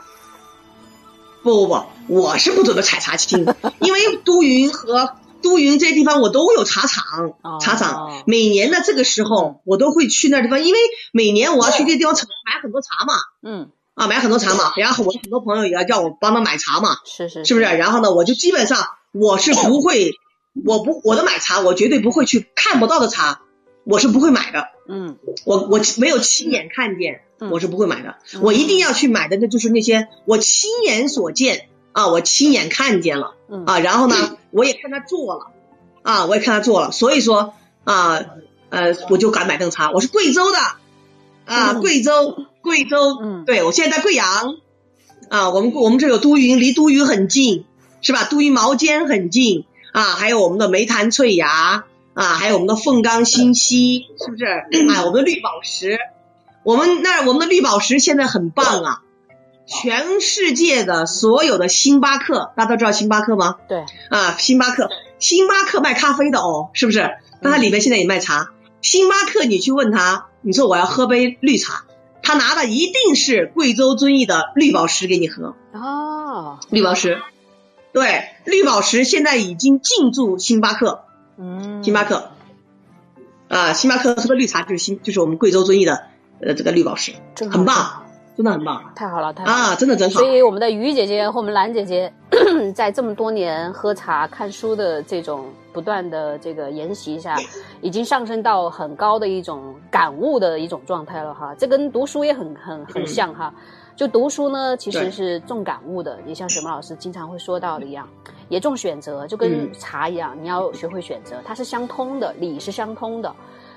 [1.42, 3.46] 不不不，我是不准备采茶青，
[3.80, 10.78] 因为都匀和都匀这些地方我都有茶厂，哦茶厂每年的这个时候我都会去那地方，因为
[11.12, 13.70] 每年我要去这个地方买很多茶嘛，嗯，
[14.00, 17.66] 啊买很多茶嘛，然后我很多朋友也要叫我帮他买茶嘛，是是是不是？
[17.66, 18.78] 然后呢，我就基本上
[19.12, 20.14] 我是不会，
[20.64, 23.42] 我不我的买茶我绝对不会去看不到的茶，
[23.84, 28.16] 我是不会买的，嗯我我没有亲眼看见，嗯我是不会买的。
[28.32, 35.48] 嗯我一定要去买的，那就是那些我亲眼所见啊，我亲眼看见了嗯啊，然后呢，我也看他做了
[36.00, 37.52] 啊，我也看他做了，所以说
[37.84, 38.24] 啊
[38.70, 39.90] 呃，我就敢买这个茶。
[39.90, 40.58] 我是贵州的
[41.50, 44.54] 啊，嗯贵州贵州，嗯对我现在在贵阳
[45.28, 47.64] 啊，我们我们这有都匀，离都匀很近，
[48.02, 48.24] 是吧？
[48.24, 51.84] 都匀毛尖很近啊，还有我们的梅潭翠芽
[52.14, 54.44] 啊，还有我们的凤冈新溪，是不是？
[54.44, 55.98] 啊，我们的绿宝石，
[56.62, 59.02] 我们那儿我们的绿宝石现在很棒啊！
[59.66, 63.56] 全世界的所有的星巴克，大家都知道星巴克吗？
[63.68, 64.88] 对，啊，星巴克，
[65.18, 67.10] 星巴克卖咖啡的哦，是不是？
[67.40, 68.50] 那它里面现在也卖茶。
[68.82, 71.84] 星巴克，你去问他，你说我要喝杯绿茶，
[72.22, 75.54] 他拿的一定是贵州遵义的绿宝石给你喝。
[75.72, 77.20] 哦，绿宝石，
[77.92, 81.04] 对，绿宝石现在已经进驻星巴克，
[81.38, 82.30] 嗯，星巴克，
[83.48, 86.04] 啊，星巴克喝的绿茶就是星，就是我们贵州遵义的
[86.40, 87.12] 呃这个绿宝石，
[87.50, 87.99] 很棒，
[88.40, 89.54] 真的很棒太好了，太好了。
[89.54, 90.24] 啊，真的真好所。
[90.24, 92.10] 以我们的于姐姐和我们兰姐姐，
[92.74, 97.36] 在这么多年喝茶、看书的这种不断的这个研习下，
[97.82, 101.54] 已经上升到很高的一种感悟的一种状态了哈。
[101.56, 103.52] 这跟读书也很很很像哈。
[103.94, 108.08] 就读书呢，其实是重感悟的，也像雪萌老师经常会说到的一样，
[108.48, 113.30] 也重选择，就跟嗯茶一样，你要学会选择，它是相通的，理是相通的，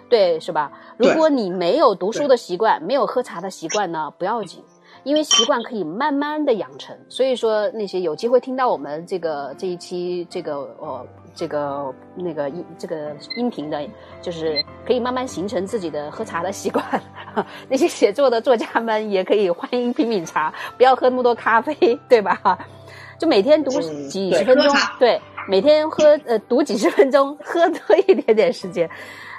[0.10, 0.72] 对，是吧？
[0.98, 4.64] 如果你没有读书的习惯，没有喝茶的习惯呢，不要紧，
[5.04, 6.96] 因为习惯可以慢慢的养成。
[7.10, 13.82] 所以说，那些有机会听到我们这个这一期这个呃这个那个音这个音频的，
[14.22, 16.84] 就是可以慢慢形成自己的喝茶的习惯。
[17.68, 22.40] 那些写作的作家们也可以欢迎品品茶，不要喝那么多咖啡，对吧？
[23.18, 28.88] 就每天读嗯几十分钟，对对，每天喝呃读几十分钟，喝多一点点时间。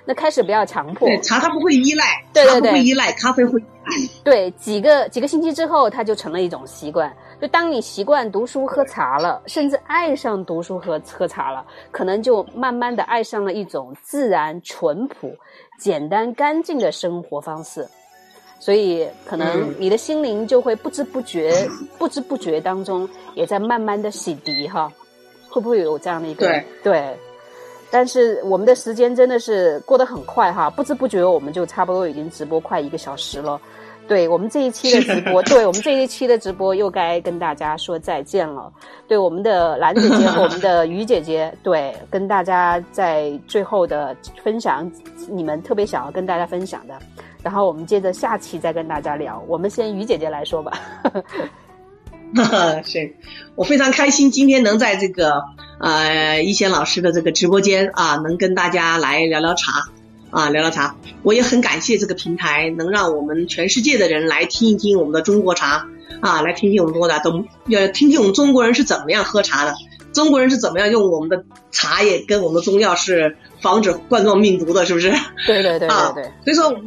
[0.04, 4.22] 那开始不要强迫，对，茶它不会依赖，对对对不会依赖，咖啡会依赖。
[4.22, 7.14] 对，几个几个星期之后，它就成了一种习惯。
[7.40, 15.34] 就当你习惯读书喝茶了，甚至爱上读书和喝茶了，可能就慢慢的爱上了一种自然、淳朴、
[15.78, 17.86] 简单、干净的生活方式。
[18.58, 24.90] 所以，可能嗯你的心灵就会不知不觉、 不知不觉当中，也在慢慢的洗涤哈。
[25.50, 27.18] 会不会有这样的一个对对？
[27.94, 33.60] 但是我们的时间真的是过得很快哈，不知不觉我们就差不多已经直播快一个小时了。
[34.08, 38.68] 对我们这一期的直播， 对我们这一期的直播又该跟大家说再见了。
[39.06, 44.90] 对我们的兰姐姐和我们的于姐姐， 对，跟大家在最后的分享，
[45.30, 46.98] 你们特别想要跟大家分享的。
[47.44, 49.40] 然后我们接着下期再跟大家聊。
[49.46, 50.72] 我们先于姐姐来说吧。
[52.84, 53.14] 是
[53.54, 55.42] 我非常开心，今天能在这个
[55.78, 59.88] 呃一贤老师的这个直播间啊，能跟大家来聊聊茶
[60.30, 60.96] 啊，聊聊茶。
[61.22, 65.86] 我也很感谢这个平台，能让我们全世界的人来听一听我们的中国茶
[66.20, 69.74] 啊，来听听我们中国茶，懂要听听我们中国人是怎么样喝茶的，
[70.12, 75.12] 中国人是怎么样用我们的茶叶跟我们的中药是防止冠状病毒的，是不是？
[75.46, 76.80] 对对对啊对对，所以说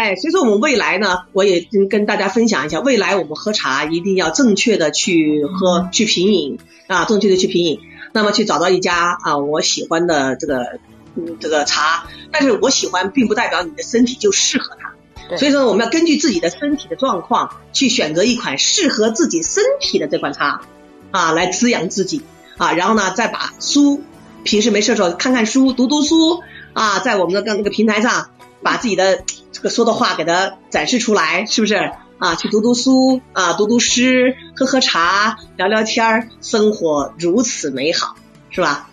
[0.00, 7.80] 哎，所以说我们未来呢，我也跟跟大家分享一下，未来我们喝茶一定要正确的去喝、去品饮啊，正确的去品饮，
[8.14, 10.78] 那么去找到一家啊我喜欢的这个
[11.16, 14.94] 嗯这个茶，但是我喜欢并不代表你的身体就适合它。
[15.36, 20.62] 所以说，我们要根据自己的身体的状况，去选择一款适合自己身体的这款茶，
[21.10, 22.22] 啊，来滋养自己。
[22.56, 24.02] 啊，然后呢，再把书，
[24.44, 26.42] 平时没事的时候看看书，读读书
[26.72, 28.30] 啊，在我们的那个平台上，
[28.62, 29.22] 把自己的
[29.60, 31.92] 这个说的话给它展示出来，是不是？
[32.18, 38.14] 啊，去读读书啊，读读诗，喝喝茶，聊聊天儿，生活如此美好，
[38.48, 38.88] 是吧？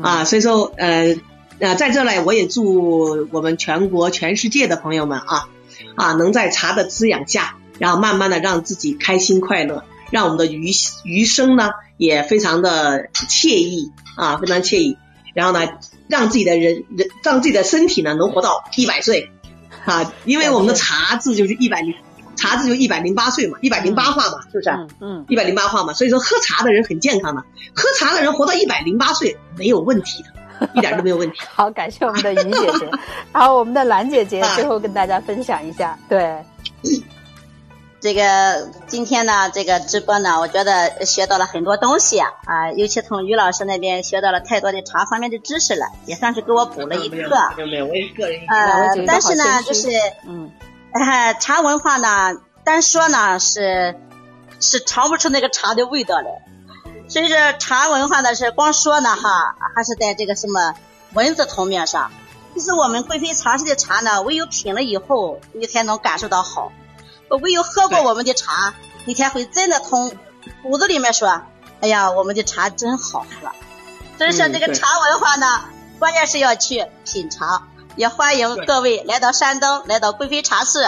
[0.00, 1.16] 啊，所以说，呃，
[1.58, 5.48] 呃，在这里我也祝我们全国、全世界的朋友们啊，
[5.96, 10.70] 啊，能在茶的滋养下，然后慢慢的让自己开心快乐，让我们的余
[11.02, 14.98] 余生呢也非常的惬意啊，非常惬意。
[15.34, 15.68] 然后呢，
[16.08, 19.30] 让自己的人人让自己的身体呢能活到一百岁
[19.90, 21.94] 啊，因为我们的茶字就是一百零
[22.36, 24.70] 茶字就一百零八岁嘛，一百零八话嘛，是不是？
[25.00, 27.42] 嗯，一百零八话嘛，所以说喝茶的人很健康的，
[27.74, 31.38] 喝茶的人活到一百零八岁没有问题的，一点都没有问题。
[31.54, 32.90] 好，感谢我们的于姐姐，
[33.32, 36.36] 然后，我们的兰姐姐最后跟大家分享一下，对。
[38.02, 47.16] 这个今天呢，这个直播呢，我觉得学到了很多东西啊，啊，尤其从于老师那边学到了太多的茶方面的知识了，也算是给我补了一课。
[47.56, 48.40] 没有没有，我也个人。
[48.48, 49.88] 呃，但是呢，就是
[50.26, 50.50] 嗯，
[51.38, 53.94] 茶文化呢，单说呢是
[54.58, 56.42] 是尝不出那个茶的味道来，
[57.06, 60.74] 所以说茶文化呢是光说呢哈，还是在这个什么
[61.12, 62.10] 文字层面上，
[62.52, 66.72] 其实我们贵妃茶室的茶呢，唯有品了以后，你才能感受到好。
[67.28, 70.12] 唯有喝过我们的茶，你才会真的从
[70.62, 71.42] 骨子里面说
[71.80, 73.50] ：“哎呀，我们的茶真好喝。”
[74.18, 75.64] 所以说，这个茶文化呢，
[75.98, 77.68] 关键是要去品尝。
[77.94, 80.80] 也欢迎各位来到山东，来到贵妃茶室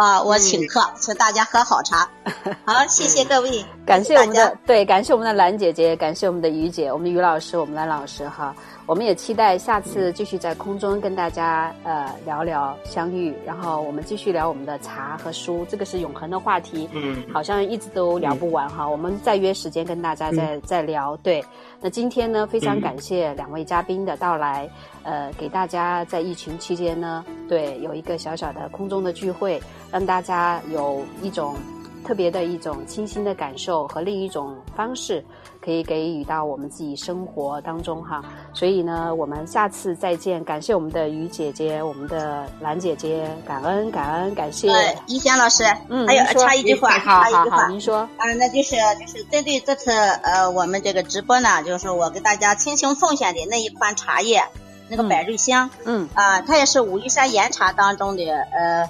[0.00, 2.08] 啊，我请客，请大家喝好茶。
[2.64, 8.54] 好，谢谢各位，感谢我们的对，感谢我们的兰姐姐，感谢我们的于姐，我们的于老师，我们的兰老师哈。
[8.86, 18.88] 我们也期待下次继续在空中跟大家呃聊聊相遇，然后我们继续聊我们的茶和书，这个是永恒的话题，嗯，好像一直都聊不完哈。
[18.88, 21.14] 我们再约时间跟大家再再聊。
[21.18, 21.44] 对，
[21.82, 24.68] 那今天呢，非常感谢两位嘉宾的到来，
[25.02, 29.58] 呃，给大家在疫情期间呢，对，有一个小小的空中的聚会，
[29.90, 31.56] 让大家有一种
[32.04, 35.24] 特别的一种清新的感受和另一种方式。
[35.62, 40.42] 可以给予到我们自己生活当中哈，所以呢，我们下次再见。
[40.42, 44.68] 感谢我们的于姐姐，我们的兰姐姐，感恩感恩，感谢。
[45.08, 47.98] 于贤老师，嗯，还有插一句话，插一句话，您说。
[48.16, 54.42] 啊，那就是就是针对这次呃我们这个直播呢，就是我给大家倾情奉献的那一款茶叶，
[54.88, 58.88] 那个百瑞香，嗯，啊，它也是武夷山岩茶当中的呃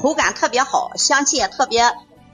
[0.00, 1.82] 口感特别好，香气也特别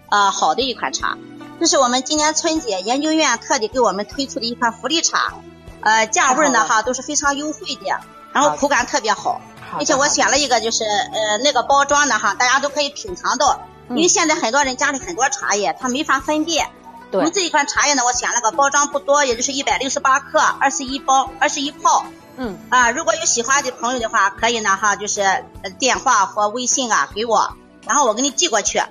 [0.09, 1.17] 啊好的一款茶。
[1.59, 5.33] 这是我们今年春节研究院特地给我们推出的一款福利茶，
[5.81, 7.99] 呃，价位呢哈都是非常优惠的，
[8.33, 9.41] 然后口感特别好，
[9.79, 16.69] 而且我选了一个就是呃那个包装的哈，大家都可以品尝到，因为现在很多人家里很多茶叶他没法分辨，
[17.11, 22.05] 对，们这一款茶叶呢，我选了个包装不多，也就是一百六十八克，二十一包，二十一泡，
[22.37, 25.43] 嗯，啊，如果有喜欢的朋友的话，可以呢哈，就是
[25.79, 28.83] 电话或微信啊给我，然后我给你寄过去。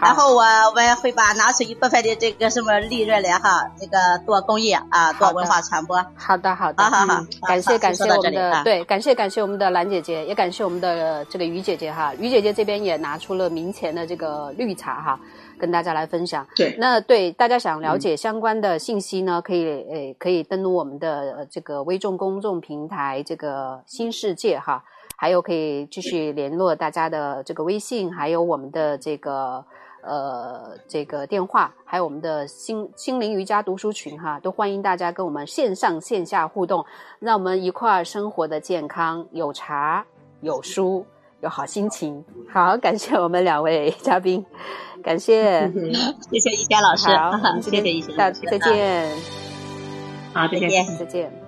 [0.00, 0.42] 然后我
[0.74, 6.02] 我也会把拿出一部分的这个什么利润来哈，这个做公益啊，做文化传播。
[6.16, 15.20] 好的好的，好好好，感谢感谢我们的对，感谢感谢我们的兰姐姐，也感谢我们的这个于姐姐哈，于姐姐这边也拿出了明前的这个绿茶哈，
[15.58, 16.46] 跟大家来分享。
[16.56, 24.82] 对，那对大家想了解相关的信息呢，可以诶可以登录我们的这个微众公众平台这个新世界哈，
[25.16, 29.64] 还有可以继续联络大家的这个微信，还有我们的这个。
[30.02, 36.84] 呃，这个电话还有我们的心心灵瑜伽读书群哈，都欢迎大家跟我们线上线下互动，
[37.18, 40.04] 让我们一块儿生活的健康，有茶
[40.40, 41.04] 有书
[41.40, 42.24] 有好心情。
[42.50, 44.44] 好，感谢我们两位嘉宾，
[45.02, 45.70] 感谢，
[46.32, 49.10] 谢谢一贤老师，好， 谢谢一贤老师，再见，
[50.32, 51.39] 好，再见，再见。